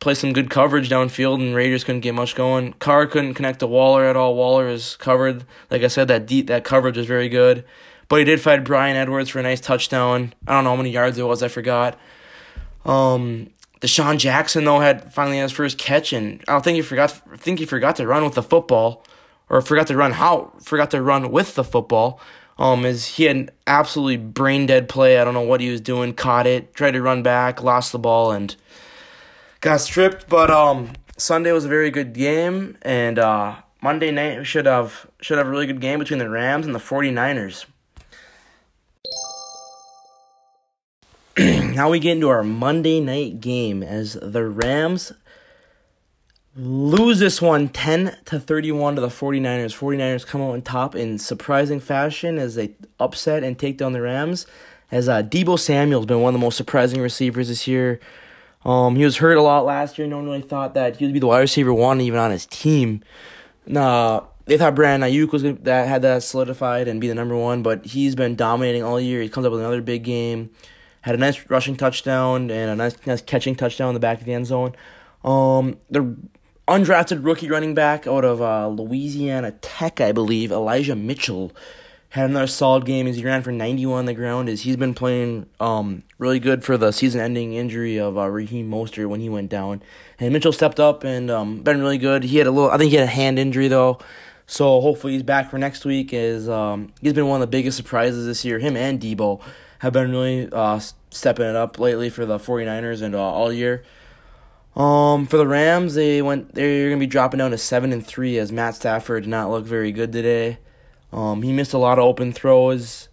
play 0.02 0.16
some 0.16 0.34
good 0.34 0.50
coverage 0.50 0.90
downfield, 0.90 1.36
and 1.36 1.56
Raiders 1.56 1.86
couldn't 1.86 2.02
get 2.02 2.16
much 2.16 2.36
going. 2.36 2.74
Carr 2.74 3.06
couldn't 3.06 3.36
connect 3.36 3.60
to 3.60 3.68
Waller 3.68 4.04
at 4.04 4.18
all. 4.18 4.36
Waller 4.36 4.68
is 4.68 4.98
covered, 4.98 5.46
like 5.70 5.84
I 5.84 5.88
said, 5.88 6.10
that 6.10 6.26
deep 6.26 6.48
that 6.48 6.66
coverage 6.66 6.98
was 6.98 7.06
very 7.06 7.30
good, 7.30 7.64
but 8.10 8.18
he 8.18 8.26
did 8.26 8.42
fight 8.42 8.66
Bryan 8.66 8.98
Edwards 8.98 9.30
for 9.30 9.40
a 9.40 9.44
nice 9.44 9.62
touchdown. 9.62 10.34
I 10.46 10.54
don't 10.54 10.66
know 10.66 10.72
how 10.72 10.76
many 10.76 10.90
yards 10.90 11.18
it 11.18 11.24
was, 11.24 11.42
I 11.42 11.48
forgot. 11.48 11.98
Um, 12.84 13.52
DeSean 13.80 14.18
Jackson 14.18 14.66
though 14.66 14.80
had 14.80 15.14
finally 15.14 15.38
had 15.38 15.44
his 15.44 15.52
first 15.52 15.78
catch, 15.78 16.12
and 16.12 16.44
I 16.48 16.54
don't 16.54 16.64
think 16.64 16.76
he 16.76 16.82
forgot. 16.82 17.22
I 17.32 17.38
think 17.38 17.60
he 17.60 17.66
forgot 17.66 17.96
to 17.98 18.08
run 18.08 18.24
with 18.24 18.34
the 18.34 18.44
football, 18.44 19.06
or 19.50 19.62
forgot 19.62 19.88
to 19.88 19.96
run 19.96 20.14
how 20.14 20.52
forgot 20.64 20.92
to 20.92 21.02
run 21.02 21.32
with 21.32 21.56
the 21.56 21.64
football. 21.64 22.20
Um, 22.58 22.86
as 22.86 23.08
he 23.08 23.24
had 23.24 23.36
an 23.36 23.50
absolutely 23.66 24.18
brain 24.18 24.68
dead 24.68 24.88
play. 24.88 25.18
I 25.18 25.24
don't 25.24 25.34
know 25.34 25.42
what 25.42 25.62
he 25.62 25.72
was 25.72 25.82
doing. 25.82 26.14
Caught 26.14 26.46
it, 26.46 26.76
tried 26.76 26.92
to 26.92 27.02
run 27.02 27.24
back, 27.24 27.64
lost 27.64 27.92
the 27.92 27.98
ball, 27.98 28.32
and 28.32 28.56
got 29.62 29.80
stripped. 29.80 30.28
But 30.28 30.52
um, 30.52 30.92
Sunday 31.18 31.52
was 31.52 31.66
a 31.66 31.70
very 31.70 31.90
good 31.90 32.14
game, 32.14 32.78
and 32.82 33.18
uh, 33.18 33.56
Monday 33.82 34.12
night 34.12 34.40
we 34.40 34.46
should 34.46 34.66
have 34.66 35.08
should 35.22 35.38
have 35.38 35.48
a 35.48 35.50
really 35.50 35.68
good 35.68 35.80
game 35.80 36.00
between 36.00 36.20
the 36.20 36.30
Rams 36.30 36.66
and 36.66 36.76
the 36.76 36.80
49ers. 36.80 37.66
now 41.76 41.90
we 41.90 42.00
get 42.00 42.14
into 42.14 42.28
our 42.28 42.44
Monday 42.44 43.00
night 43.00 43.40
game 43.40 43.82
as 43.82 44.14
the 44.22 44.44
Rams 44.46 45.14
lose 46.56 47.20
this 47.20 47.42
one 47.42 47.70
10 47.70 48.18
to 48.26 48.40
31 48.40 48.96
to 48.96 49.02
the 49.02 49.08
49ers. 49.08 49.78
49ers 49.78 50.28
come 50.28 50.42
out 50.42 50.52
on 50.52 50.62
top 50.62 50.96
in 50.96 51.18
surprising 51.18 51.80
fashion 51.80 52.38
as 52.38 52.56
they 52.56 52.76
upset 53.00 53.44
and 53.44 53.58
take 53.58 53.78
down 53.78 53.94
the 53.94 54.02
Rams. 54.02 54.46
As 54.92 55.08
uh, 55.08 55.24
Deebo 55.24 55.58
Samuel's 55.58 56.06
been 56.06 56.20
one 56.20 56.36
of 56.36 56.40
the 56.42 56.46
most 56.46 56.58
surprising 56.58 57.00
receivers 57.00 57.48
this 57.48 57.66
year. 57.66 58.02
Um, 58.64 58.96
he 58.96 59.04
was 59.04 59.18
hurt 59.18 59.38
a 59.38 59.42
lot 59.42 59.66
last 59.66 59.98
year. 59.98 60.08
No 60.08 60.18
one 60.18 60.26
really 60.26 60.42
thought 60.42 60.74
that 60.76 60.98
he 60.98 61.06
would 61.06 61.14
be 61.14 61.20
the 61.20 61.28
wide 61.28 61.40
receiver 61.40 61.74
one 61.74 62.00
even 62.02 62.20
on 62.20 62.32
his 62.32 62.46
team. 62.46 63.04
Nah, 63.66 64.26
they 64.46 64.58
thought 64.58 64.76
Brandon 64.76 65.10
Aiyuk 65.10 65.32
was 65.32 65.44
gonna, 65.44 65.56
that 65.62 65.88
had 65.88 66.02
that 66.04 66.24
solidified 66.24 66.88
and 66.88 67.02
be 67.02 67.08
the 67.08 67.16
number 67.16 67.36
one, 67.36 67.64
but 67.64 67.86
he's 67.86 68.16
been 68.16 68.36
dominating 68.36 68.84
all 68.84 69.00
year. 69.00 69.22
He 69.22 69.30
comes 69.30 69.46
up 69.46 69.52
with 69.52 69.62
another 69.62 69.82
big 69.82 70.04
game 70.04 70.52
had 71.02 71.16
a 71.16 71.18
nice 71.18 71.50
rushing 71.50 71.76
touchdown 71.76 72.50
and 72.50 72.72
a 72.72 72.76
nice, 72.76 72.96
nice 73.06 73.22
catching 73.22 73.56
touchdown 73.56 73.90
in 73.90 73.94
the 73.94 74.00
back 74.00 74.20
of 74.20 74.26
the 74.26 74.34
end 74.34 74.46
zone. 74.46 74.76
Um, 75.24 75.78
the 75.90 76.16
undrafted 76.68 77.26
rookie 77.26 77.50
running 77.50 77.74
back 77.74 78.08
out 78.08 78.24
of 78.24 78.42
uh, 78.42 78.68
Louisiana 78.68 79.52
Tech, 79.62 80.00
I 80.00 80.12
believe, 80.12 80.52
Elijah 80.52 80.96
Mitchell, 80.96 81.52
had 82.12 82.30
another 82.30 82.48
solid 82.48 82.86
game 82.86 83.08
as 83.08 83.16
he 83.16 83.24
ran 83.24 83.42
for 83.42 83.54
91 83.54 84.00
on 84.00 84.06
the 84.06 84.14
ground. 84.14 84.50
As 84.50 84.62
he's 84.62 84.76
been 84.76 84.94
playing 84.94 85.46
um, 85.62 86.04
really 86.18 86.40
good 86.40 86.64
for 86.64 86.78
the 86.78 86.92
season-ending 86.92 87.54
injury 87.54 87.98
of 87.98 88.18
uh, 88.18 88.28
Raheem 88.28 88.70
Mostert 88.70 89.08
when 89.08 89.22
he 89.22 89.30
went 89.30 89.50
down. 89.50 89.82
And 90.20 90.34
Mitchell 90.34 90.52
stepped 90.52 90.80
up 90.80 91.06
and 91.06 91.32
um, 91.32 91.62
been 91.64 91.80
really 91.80 91.98
good. 91.98 92.26
He 92.26 92.38
had 92.38 92.48
a 92.48 92.52
little, 92.52 92.70
I 92.70 92.78
think 92.78 92.92
he 92.92 92.98
had 92.98 93.08
a 93.08 93.12
hand 93.12 93.40
injury 93.40 93.70
though. 93.70 93.98
So 94.46 94.82
hopefully 94.82 95.14
he's 95.14 95.24
back 95.24 95.50
for 95.50 95.58
next 95.58 95.86
week. 95.86 96.12
Is 96.12 96.50
um, 96.50 96.92
he's 97.02 97.14
been 97.14 97.28
one 97.28 97.42
of 97.42 97.48
the 97.50 97.52
biggest 97.52 97.78
surprises 97.78 98.26
this 98.26 98.44
year. 98.44 98.60
Him 98.60 98.76
and 98.76 99.00
Deebo 99.00 99.42
have 99.80 99.94
been 99.94 100.12
really 100.12 100.50
uh, 100.52 100.82
stepping 101.12 101.46
it 101.46 101.56
up 101.56 101.80
lately 101.80 102.10
for 102.10 102.26
the 102.26 102.38
49ers 102.38 103.02
and 103.02 103.16
uh, 103.16 103.22
all 103.22 103.54
year. 103.54 103.86
Um, 104.76 105.28
for 105.28 105.38
the 105.38 105.48
Rams, 105.48 105.96
they 105.96 106.22
went. 106.22 106.56
They're 106.56 106.90
gonna 106.90 107.00
be 107.00 107.08
dropping 107.08 107.38
down 107.38 107.52
to 107.52 107.58
seven 107.58 107.94
and 107.94 108.06
three 108.06 108.38
as 108.38 108.52
Matt 108.52 108.76
Stafford 108.76 109.24
did 109.24 109.30
not 109.30 109.50
look 109.50 109.66
very 109.66 109.94
good 109.94 110.12
today. 110.12 110.58
Um, 111.14 111.42
he 111.42 111.52
missed 111.52 111.74
a 111.74 111.78
lot 111.78 112.00
of 112.00 112.06
open 112.06 112.32
throws. 112.32 113.10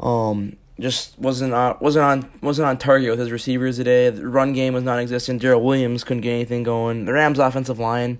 Um, 0.00 0.56
just 0.80 1.18
wasn't 1.18 1.54
on 1.54 1.76
wasn't 1.80 2.04
on 2.04 2.30
wasn't 2.40 2.66
on 2.66 2.78
target 2.78 3.10
with 3.10 3.18
his 3.18 3.30
receivers 3.30 3.76
today. 3.76 4.10
The 4.10 4.26
run 4.26 4.52
game 4.52 4.74
was 4.74 4.82
non-existent. 4.82 5.40
Daryl 5.42 5.62
Williams 5.62 6.04
couldn't 6.04 6.22
get 6.22 6.32
anything 6.32 6.62
going. 6.62 7.04
The 7.04 7.12
Rams' 7.12 7.38
offensive 7.38 7.78
line 7.78 8.18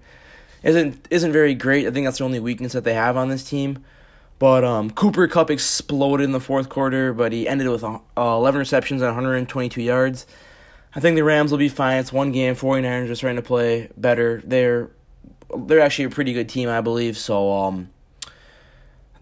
isn't 0.63 1.07
isn't 1.11 1.33
very 1.33 1.55
great. 1.55 1.87
I 1.87 1.91
think 1.91 2.07
that's 2.07 2.19
the 2.19 2.25
only 2.25 2.41
weakness 2.41 2.73
that 2.73 2.85
they 2.85 2.95
have 2.95 3.17
on 3.17 3.29
this 3.29 3.49
team. 3.49 3.85
But 4.39 4.65
um, 4.65 4.91
Cooper 4.91 5.29
Kupp 5.29 5.51
exploded 5.51 6.25
in 6.25 6.33
the 6.33 6.41
fourth 6.41 6.69
quarter, 6.69 7.13
but 7.13 7.31
he 7.31 7.47
ended 7.47 7.69
with 7.69 7.85
uh, 7.85 8.01
11 8.17 8.59
receptions 8.59 9.01
and 9.01 9.09
122 9.09 9.81
yards. 9.81 10.27
I 10.97 11.01
think 11.01 11.15
the 11.15 11.23
Rams 11.23 11.53
will 11.53 11.59
be 11.59 11.69
fine. 11.69 11.99
It's 11.99 12.13
one 12.13 12.33
game. 12.33 12.57
49ers 12.57 13.09
are 13.09 13.15
starting 13.15 13.37
to 13.37 13.43
play 13.43 13.89
better. 13.97 14.43
They're 14.45 14.91
they're 15.57 15.81
actually 15.81 16.07
a 16.07 16.11
pretty 16.11 16.33
good 16.33 16.49
team, 16.49 16.69
I 16.69 16.81
believe. 16.81 17.17
So 17.17 17.53
um, 17.53 17.91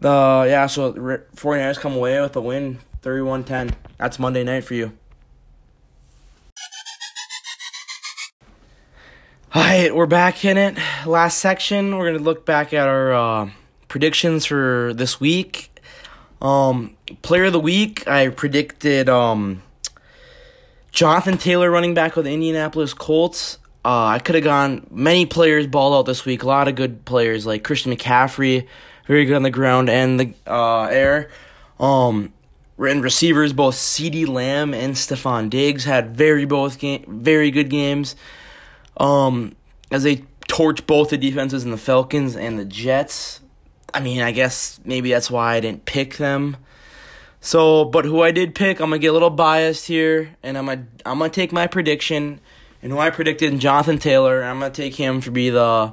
the 0.00 0.46
yeah, 0.48 0.66
so 0.66 0.92
49ers 0.92 1.78
come 1.78 1.94
away 1.94 2.20
with 2.20 2.34
a 2.34 2.40
win, 2.40 2.80
31-10. 3.02 3.74
That's 3.96 4.18
Monday 4.18 4.42
night 4.42 4.64
for 4.64 4.74
you. 4.74 4.92
All 9.54 9.62
right, 9.62 9.94
we're 9.94 10.06
back 10.06 10.44
in 10.44 10.56
it. 10.56 10.76
Last 11.06 11.38
section, 11.38 11.96
we're 11.96 12.10
gonna 12.10 12.24
look 12.24 12.44
back 12.44 12.72
at 12.74 12.88
our. 12.88 13.12
Uh, 13.14 13.50
predictions 13.90 14.46
for 14.46 14.94
this 14.94 15.20
week. 15.20 15.68
Um, 16.40 16.96
player 17.20 17.46
of 17.46 17.52
the 17.52 17.60
week, 17.60 18.08
I 18.08 18.28
predicted 18.28 19.10
um, 19.10 19.62
Jonathan 20.92 21.36
Taylor, 21.36 21.70
running 21.70 21.92
back 21.92 22.16
with 22.16 22.24
the 22.24 22.32
Indianapolis 22.32 22.94
Colts. 22.94 23.58
Uh, 23.84 24.06
I 24.06 24.18
could 24.18 24.34
have 24.34 24.44
gone 24.44 24.86
many 24.90 25.26
players 25.26 25.66
balled 25.66 25.94
out 25.94 26.06
this 26.06 26.24
week. 26.24 26.42
A 26.42 26.46
lot 26.46 26.68
of 26.68 26.74
good 26.74 27.04
players 27.04 27.46
like 27.46 27.64
Christian 27.64 27.92
McCaffrey, 27.92 28.66
very 29.06 29.24
good 29.24 29.36
on 29.36 29.42
the 29.42 29.50
ground 29.50 29.88
and 29.88 30.20
the 30.20 30.34
uh, 30.46 30.84
air. 30.84 31.30
Um, 31.78 32.32
and 32.78 33.02
receivers, 33.02 33.52
both 33.52 33.74
CeeDee 33.74 34.28
Lamb 34.28 34.74
and 34.74 34.94
Stefon 34.94 35.50
Diggs 35.50 35.84
had 35.84 36.16
very 36.16 36.44
both 36.44 36.78
game, 36.78 37.04
very 37.08 37.50
good 37.50 37.70
games. 37.70 38.16
Um, 38.96 39.56
as 39.90 40.02
they 40.02 40.24
torch 40.46 40.86
both 40.86 41.10
the 41.10 41.16
defenses 41.16 41.64
and 41.64 41.72
the 41.72 41.78
Falcons 41.78 42.36
and 42.36 42.58
the 42.58 42.64
Jets. 42.64 43.40
I 43.94 44.00
mean, 44.00 44.20
I 44.20 44.32
guess 44.32 44.80
maybe 44.84 45.10
that's 45.10 45.30
why 45.30 45.54
I 45.54 45.60
didn't 45.60 45.84
pick 45.84 46.16
them. 46.16 46.56
So, 47.40 47.84
but 47.84 48.04
who 48.04 48.22
I 48.22 48.32
did 48.32 48.54
pick, 48.54 48.80
I'm 48.80 48.90
gonna 48.90 48.98
get 48.98 49.08
a 49.08 49.12
little 49.12 49.30
biased 49.30 49.86
here, 49.86 50.36
and 50.42 50.58
I'm 50.58 50.66
gonna 50.66 50.86
I'm 51.06 51.18
gonna 51.18 51.30
take 51.30 51.52
my 51.52 51.66
prediction, 51.66 52.40
and 52.82 52.92
who 52.92 52.98
I 52.98 53.10
predicted 53.10 53.58
Jonathan 53.58 53.98
Taylor. 53.98 54.42
I'm 54.42 54.60
gonna 54.60 54.70
take 54.70 54.94
him 54.94 55.20
to 55.22 55.30
be 55.30 55.50
the 55.50 55.92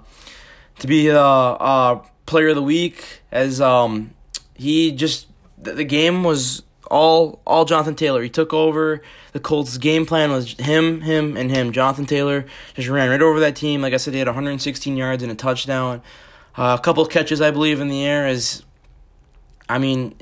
to 0.79 0.87
be 0.87 1.07
the 1.07 1.19
uh, 1.19 2.01
player 2.25 2.49
of 2.49 2.55
the 2.55 2.63
week 2.63 3.21
as 3.31 3.59
um 3.59 4.11
he 4.55 4.91
just 4.91 5.27
the, 5.57 5.83
game 5.83 6.23
was 6.23 6.63
all 6.89 7.41
all 7.45 7.65
Jonathan 7.65 7.95
Taylor. 7.95 8.21
He 8.21 8.29
took 8.29 8.53
over. 8.53 9.01
The 9.33 9.39
Colts' 9.39 9.77
game 9.77 10.05
plan 10.05 10.31
was 10.31 10.53
him, 10.53 11.01
him, 11.01 11.37
and 11.37 11.51
him. 11.51 11.71
Jonathan 11.71 12.05
Taylor 12.05 12.45
just 12.73 12.87
ran 12.87 13.09
right 13.09 13.21
over 13.21 13.39
that 13.41 13.55
team. 13.55 13.81
Like 13.81 13.93
I 13.93 13.97
said, 13.97 14.13
he 14.13 14.19
had 14.19 14.27
116 14.27 14.97
yards 14.97 15.21
and 15.21 15.31
a 15.31 15.35
touchdown. 15.35 16.01
Uh, 16.55 16.75
a 16.79 16.81
couple 16.81 17.05
catches, 17.05 17.39
I 17.39 17.51
believe, 17.51 17.79
in 17.79 17.89
the 17.89 18.03
air. 18.03 18.25
As 18.25 18.63
I 19.69 19.77
mean, 19.77 20.15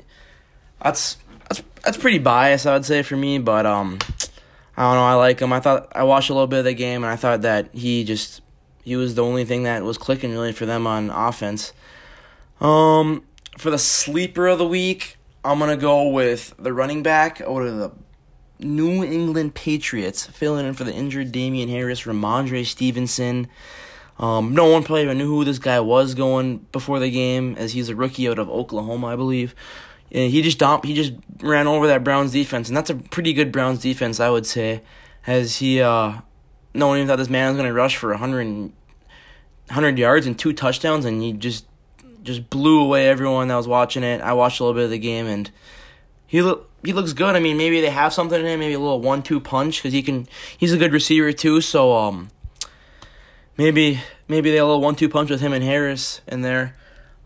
that's 0.82 1.16
that's 1.48 1.62
that's 1.82 1.96
pretty 1.96 2.18
biased, 2.18 2.66
I 2.66 2.74
would 2.74 2.84
say, 2.84 3.02
for 3.02 3.16
me. 3.16 3.38
But 3.38 3.64
um, 3.64 3.98
I 4.76 4.82
don't 4.82 4.96
know. 4.96 5.06
I 5.06 5.14
like 5.14 5.40
him. 5.40 5.52
I 5.52 5.60
thought 5.60 5.90
I 5.94 6.02
watched 6.04 6.28
a 6.30 6.34
little 6.34 6.46
bit 6.46 6.60
of 6.60 6.64
the 6.66 6.74
game, 6.74 7.02
and 7.02 7.12
I 7.12 7.16
thought 7.16 7.42
that 7.42 7.70
he 7.72 8.04
just 8.04 8.42
he 8.84 8.96
was 8.96 9.14
the 9.14 9.24
only 9.24 9.44
thing 9.44 9.62
that 9.62 9.82
was 9.82 9.98
clicking 9.98 10.32
really 10.32 10.52
for 10.52 10.66
them 10.66 10.86
on 10.86 11.10
offense. 11.10 11.72
Um, 12.60 13.24
for 13.56 13.70
the 13.70 13.78
sleeper 13.78 14.46
of 14.46 14.58
the 14.58 14.66
week, 14.66 15.16
I'm 15.44 15.58
gonna 15.58 15.76
go 15.76 16.08
with 16.08 16.54
the 16.58 16.72
running 16.72 17.02
back 17.02 17.40
out 17.40 17.62
of 17.62 17.76
the 17.76 17.92
New 18.58 19.02
England 19.04 19.54
Patriots, 19.54 20.26
filling 20.26 20.66
in 20.66 20.74
for 20.74 20.84
the 20.84 20.92
injured 20.92 21.32
Damien 21.32 21.68
Harris, 21.68 22.02
Rhamondre 22.02 22.64
Stevenson. 22.64 23.48
Um, 24.18 24.54
no 24.54 24.66
one 24.66 24.82
probably 24.82 25.02
even 25.02 25.18
knew 25.18 25.28
who 25.28 25.44
this 25.44 25.58
guy 25.58 25.78
was 25.80 26.14
going 26.14 26.66
before 26.72 26.98
the 26.98 27.10
game, 27.10 27.54
as 27.58 27.72
he's 27.72 27.90
a 27.90 27.96
rookie 27.96 28.28
out 28.28 28.38
of 28.38 28.48
Oklahoma, 28.48 29.08
I 29.08 29.16
believe. 29.16 29.54
And 30.12 30.30
he 30.30 30.42
just 30.42 30.58
dump, 30.58 30.84
he 30.84 30.94
just 30.94 31.12
ran 31.40 31.66
over 31.66 31.86
that 31.88 32.04
Browns 32.04 32.32
defense, 32.32 32.68
and 32.68 32.76
that's 32.76 32.90
a 32.90 32.94
pretty 32.94 33.32
good 33.32 33.52
Browns 33.52 33.80
defense, 33.80 34.20
I 34.20 34.30
would 34.30 34.46
say. 34.46 34.82
As 35.26 35.56
he, 35.56 35.80
uh, 35.80 36.20
no 36.72 36.86
one 36.88 36.98
even 36.98 37.08
thought 37.08 37.16
this 37.16 37.28
man 37.28 37.48
was 37.48 37.56
going 37.56 37.68
to 37.68 37.74
rush 37.74 37.96
for 37.96 38.10
100, 38.10 38.46
100 38.46 39.98
yards 39.98 40.26
and 40.26 40.38
two 40.38 40.52
touchdowns, 40.52 41.04
and 41.04 41.20
he 41.20 41.32
just 41.32 41.66
just 42.22 42.50
blew 42.50 42.82
away 42.82 43.08
everyone 43.08 43.48
that 43.48 43.56
was 43.56 43.68
watching 43.68 44.02
it. 44.02 44.20
I 44.20 44.32
watched 44.32 44.58
a 44.58 44.64
little 44.64 44.74
bit 44.74 44.84
of 44.84 44.90
the 44.90 44.98
game, 44.98 45.26
and 45.26 45.50
he 46.26 46.42
look 46.42 46.70
he 46.84 46.92
looks 46.92 47.12
good. 47.12 47.34
I 47.34 47.40
mean, 47.40 47.56
maybe 47.56 47.80
they 47.80 47.90
have 47.90 48.12
something 48.12 48.38
in 48.38 48.46
him, 48.46 48.60
maybe 48.60 48.74
a 48.74 48.78
little 48.78 49.00
one-two 49.00 49.40
punch 49.40 49.78
because 49.78 49.92
he 49.92 50.02
can. 50.02 50.28
He's 50.56 50.72
a 50.72 50.78
good 50.78 50.92
receiver 50.92 51.32
too, 51.32 51.60
so 51.60 51.94
um, 51.94 52.28
maybe 53.56 54.00
maybe 54.28 54.50
they 54.50 54.56
have 54.56 54.64
a 54.64 54.68
little 54.68 54.82
one-two 54.82 55.08
punch 55.08 55.30
with 55.30 55.40
him 55.40 55.52
and 55.52 55.64
Harris 55.64 56.20
in 56.26 56.42
there. 56.42 56.76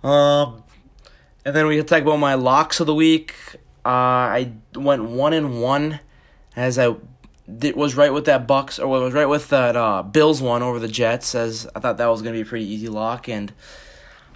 Um, 0.02 0.62
and 1.44 1.54
then 1.54 1.66
we 1.66 1.76
can 1.76 1.86
talk 1.86 2.02
about 2.02 2.18
my 2.18 2.34
locks 2.34 2.80
of 2.80 2.86
the 2.86 2.94
week. 2.94 3.34
Uh, 3.84 3.88
I 3.88 4.52
went 4.74 5.04
one 5.04 5.32
and 5.32 5.62
one, 5.62 6.00
as 6.54 6.78
I 6.78 6.94
did, 7.58 7.76
was 7.76 7.94
right 7.96 8.12
with 8.12 8.26
that 8.26 8.46
Bucks 8.46 8.78
or 8.78 8.88
was 8.88 9.14
right 9.14 9.26
with 9.26 9.48
that 9.48 9.76
uh, 9.76 10.02
Bills 10.02 10.42
one 10.42 10.62
over 10.62 10.78
the 10.78 10.88
Jets. 10.88 11.34
As 11.34 11.66
I 11.74 11.80
thought 11.80 11.96
that 11.98 12.06
was 12.06 12.22
gonna 12.22 12.34
be 12.34 12.42
a 12.42 12.46
pretty 12.46 12.66
easy 12.66 12.88
lock, 12.88 13.28
and 13.28 13.52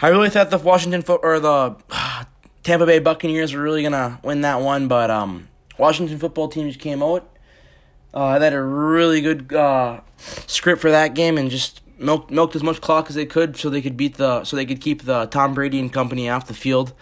I 0.00 0.08
really 0.08 0.30
thought 0.30 0.50
the 0.50 0.58
Washington 0.58 1.02
fo- 1.02 1.20
or 1.22 1.40
the 1.40 1.76
Tampa 2.62 2.86
Bay 2.86 2.98
Buccaneers 2.98 3.52
were 3.52 3.62
really 3.62 3.82
gonna 3.82 4.18
win 4.22 4.40
that 4.40 4.60
one, 4.60 4.88
but 4.88 5.10
um, 5.10 5.48
Washington 5.78 6.18
football 6.18 6.48
team 6.48 6.68
just 6.68 6.80
came 6.80 7.02
out. 7.02 7.28
Uh, 8.14 8.38
they 8.38 8.46
had 8.46 8.54
a 8.54 8.62
really 8.62 9.20
good 9.20 9.52
uh, 9.52 10.00
script 10.16 10.80
for 10.80 10.90
that 10.90 11.14
game 11.14 11.36
and 11.36 11.50
just 11.50 11.80
milked 11.98 12.30
milked 12.30 12.56
as 12.56 12.62
much 12.62 12.80
clock 12.80 13.08
as 13.08 13.14
they 13.14 13.26
could 13.26 13.56
so 13.56 13.70
they 13.70 13.82
could 13.82 13.96
beat 13.96 14.16
the 14.16 14.44
so 14.44 14.56
they 14.56 14.66
could 14.66 14.80
keep 14.80 15.02
the 15.02 15.26
Tom 15.26 15.54
Brady 15.54 15.78
and 15.78 15.92
company 15.92 16.28
off 16.28 16.46
the 16.46 16.54
field. 16.54 16.92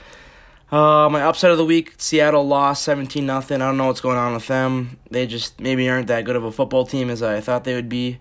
Uh, 0.70 1.09
my 1.11 1.22
upset 1.22 1.50
of 1.50 1.59
the 1.59 1.64
week: 1.64 1.94
Seattle 1.98 2.46
lost 2.46 2.83
seventeen 2.83 3.26
nothing. 3.26 3.61
I 3.61 3.66
don't 3.66 3.76
know 3.76 3.88
what's 3.88 4.00
going 4.00 4.16
on 4.16 4.33
with 4.33 4.46
them. 4.46 4.98
They 5.11 5.26
just 5.26 5.61
maybe 5.61 5.88
aren't 5.88 6.07
that 6.07 6.24
good 6.24 6.37
of 6.37 6.44
a 6.44 6.52
football 6.52 6.87
team 6.87 7.11
as 7.11 7.22
I 7.22 7.40
thought 7.40 7.64
they 7.64 7.74
would 7.74 7.88
be. 7.88 8.20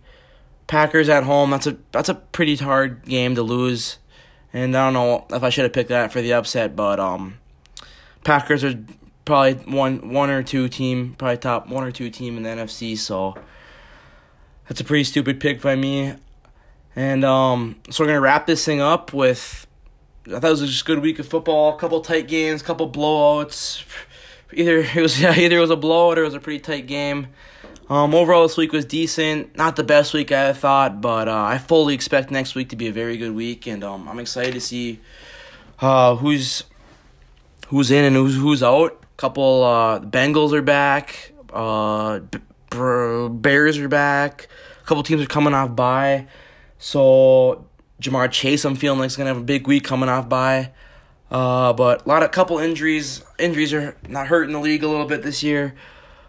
Packers 0.67 1.09
at 1.09 1.23
home. 1.23 1.51
That's 1.51 1.67
a 1.67 1.77
that's 1.91 2.09
a 2.09 2.15
pretty 2.15 2.55
hard 2.57 3.05
game 3.05 3.35
to 3.35 3.43
lose, 3.43 3.99
and 4.51 4.75
I 4.75 4.85
don't 4.85 4.93
know 4.93 5.25
if 5.35 5.43
I 5.43 5.49
should 5.49 5.63
have 5.63 5.73
picked 5.73 5.89
that 5.89 6.11
for 6.11 6.21
the 6.21 6.33
upset. 6.33 6.75
But 6.75 6.99
um, 6.99 7.39
Packers 8.23 8.63
are 8.63 8.77
probably 9.25 9.53
one 9.73 10.11
one 10.11 10.29
or 10.29 10.43
two 10.43 10.67
team, 10.67 11.15
probably 11.17 11.37
top 11.37 11.69
one 11.69 11.83
or 11.83 11.91
two 11.91 12.09
team 12.09 12.37
in 12.37 12.43
the 12.43 12.49
NFC. 12.49 12.97
So 12.97 13.35
that's 14.67 14.81
a 14.81 14.83
pretty 14.83 15.05
stupid 15.05 15.39
pick 15.39 15.61
by 15.61 15.75
me. 15.75 16.15
And 16.95 17.23
um, 17.23 17.77
so 17.89 18.03
we're 18.03 18.07
gonna 18.09 18.21
wrap 18.21 18.47
this 18.47 18.65
thing 18.65 18.81
up 18.81 19.13
with. 19.13 19.67
I 20.27 20.39
thought 20.39 20.43
it 20.43 20.49
was 20.49 20.61
just 20.61 20.83
a 20.83 20.85
good 20.85 20.99
week 20.99 21.19
of 21.19 21.27
football. 21.27 21.75
A 21.75 21.79
couple 21.79 22.01
tight 22.01 22.27
games, 22.27 22.61
couple 22.61 22.89
blowouts. 22.89 23.83
Either 24.53 24.79
it 24.95 25.01
was 25.01 25.19
yeah, 25.19 25.37
either 25.37 25.57
it 25.57 25.61
was 25.61 25.69
a 25.69 25.75
blowout 25.75 26.17
or 26.17 26.23
it 26.23 26.25
was 26.25 26.33
a 26.33 26.39
pretty 26.39 26.59
tight 26.59 26.87
game. 26.87 27.27
Um, 27.89 28.15
overall, 28.15 28.43
this 28.43 28.55
week 28.55 28.71
was 28.71 28.85
decent. 28.85 29.57
Not 29.57 29.75
the 29.75 29.83
best 29.83 30.13
week 30.13 30.31
I 30.31 30.53
thought, 30.53 31.01
but 31.01 31.27
uh, 31.27 31.43
I 31.43 31.57
fully 31.57 31.93
expect 31.93 32.31
next 32.31 32.55
week 32.55 32.69
to 32.69 32.77
be 32.77 32.87
a 32.87 32.91
very 32.93 33.17
good 33.17 33.35
week, 33.35 33.67
and 33.67 33.83
um, 33.83 34.07
I'm 34.07 34.19
excited 34.19 34.53
to 34.53 34.61
see 34.61 35.01
uh, 35.79 36.15
who's 36.15 36.63
who's 37.67 37.91
in 37.91 38.05
and 38.05 38.15
who's 38.15 38.35
who's 38.35 38.63
out. 38.63 38.97
Couple 39.17 39.63
uh, 39.63 39.99
Bengals 39.99 40.53
are 40.53 40.61
back. 40.61 41.33
Uh, 41.51 42.19
B- 42.19 42.39
Bears 42.71 43.77
are 43.77 43.89
back. 43.89 44.47
A 44.81 44.85
couple 44.85 45.03
teams 45.03 45.21
are 45.21 45.27
coming 45.27 45.53
off 45.53 45.75
bye. 45.75 46.27
So 46.81 47.67
Ja'Marr 48.01 48.31
Chase, 48.31 48.65
I'm 48.65 48.75
feeling 48.75 48.99
like 48.99 49.07
is 49.07 49.15
gonna 49.15 49.29
have 49.29 49.37
a 49.37 49.43
big 49.43 49.67
week 49.67 49.83
coming 49.83 50.09
off 50.09 50.27
by. 50.27 50.71
Uh, 51.29 51.71
but 51.73 52.05
a 52.05 52.09
lot 52.09 52.23
of 52.23 52.31
couple 52.31 52.57
injuries. 52.57 53.23
Injuries 53.39 53.71
are 53.71 53.95
not 54.09 54.27
hurting 54.27 54.51
the 54.51 54.59
league 54.59 54.83
a 54.83 54.87
little 54.87 55.05
bit 55.05 55.21
this 55.21 55.43
year. 55.43 55.75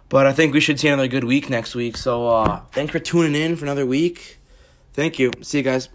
But 0.09 0.27
I 0.27 0.33
think 0.35 0.53
we 0.53 0.61
should 0.61 0.79
see 0.79 0.89
another 0.89 1.09
good 1.09 1.25
week 1.25 1.49
next 1.49 1.75
week. 1.75 1.97
So 1.97 2.29
uh, 2.29 2.61
thanks 2.71 2.93
for 2.93 2.99
tuning 2.99 3.35
in 3.35 3.57
for 3.57 3.65
another 3.65 3.87
week. 3.87 4.39
Thank 4.93 5.19
you. 5.19 5.33
See 5.41 5.59
you 5.59 5.65
guys. 5.65 5.89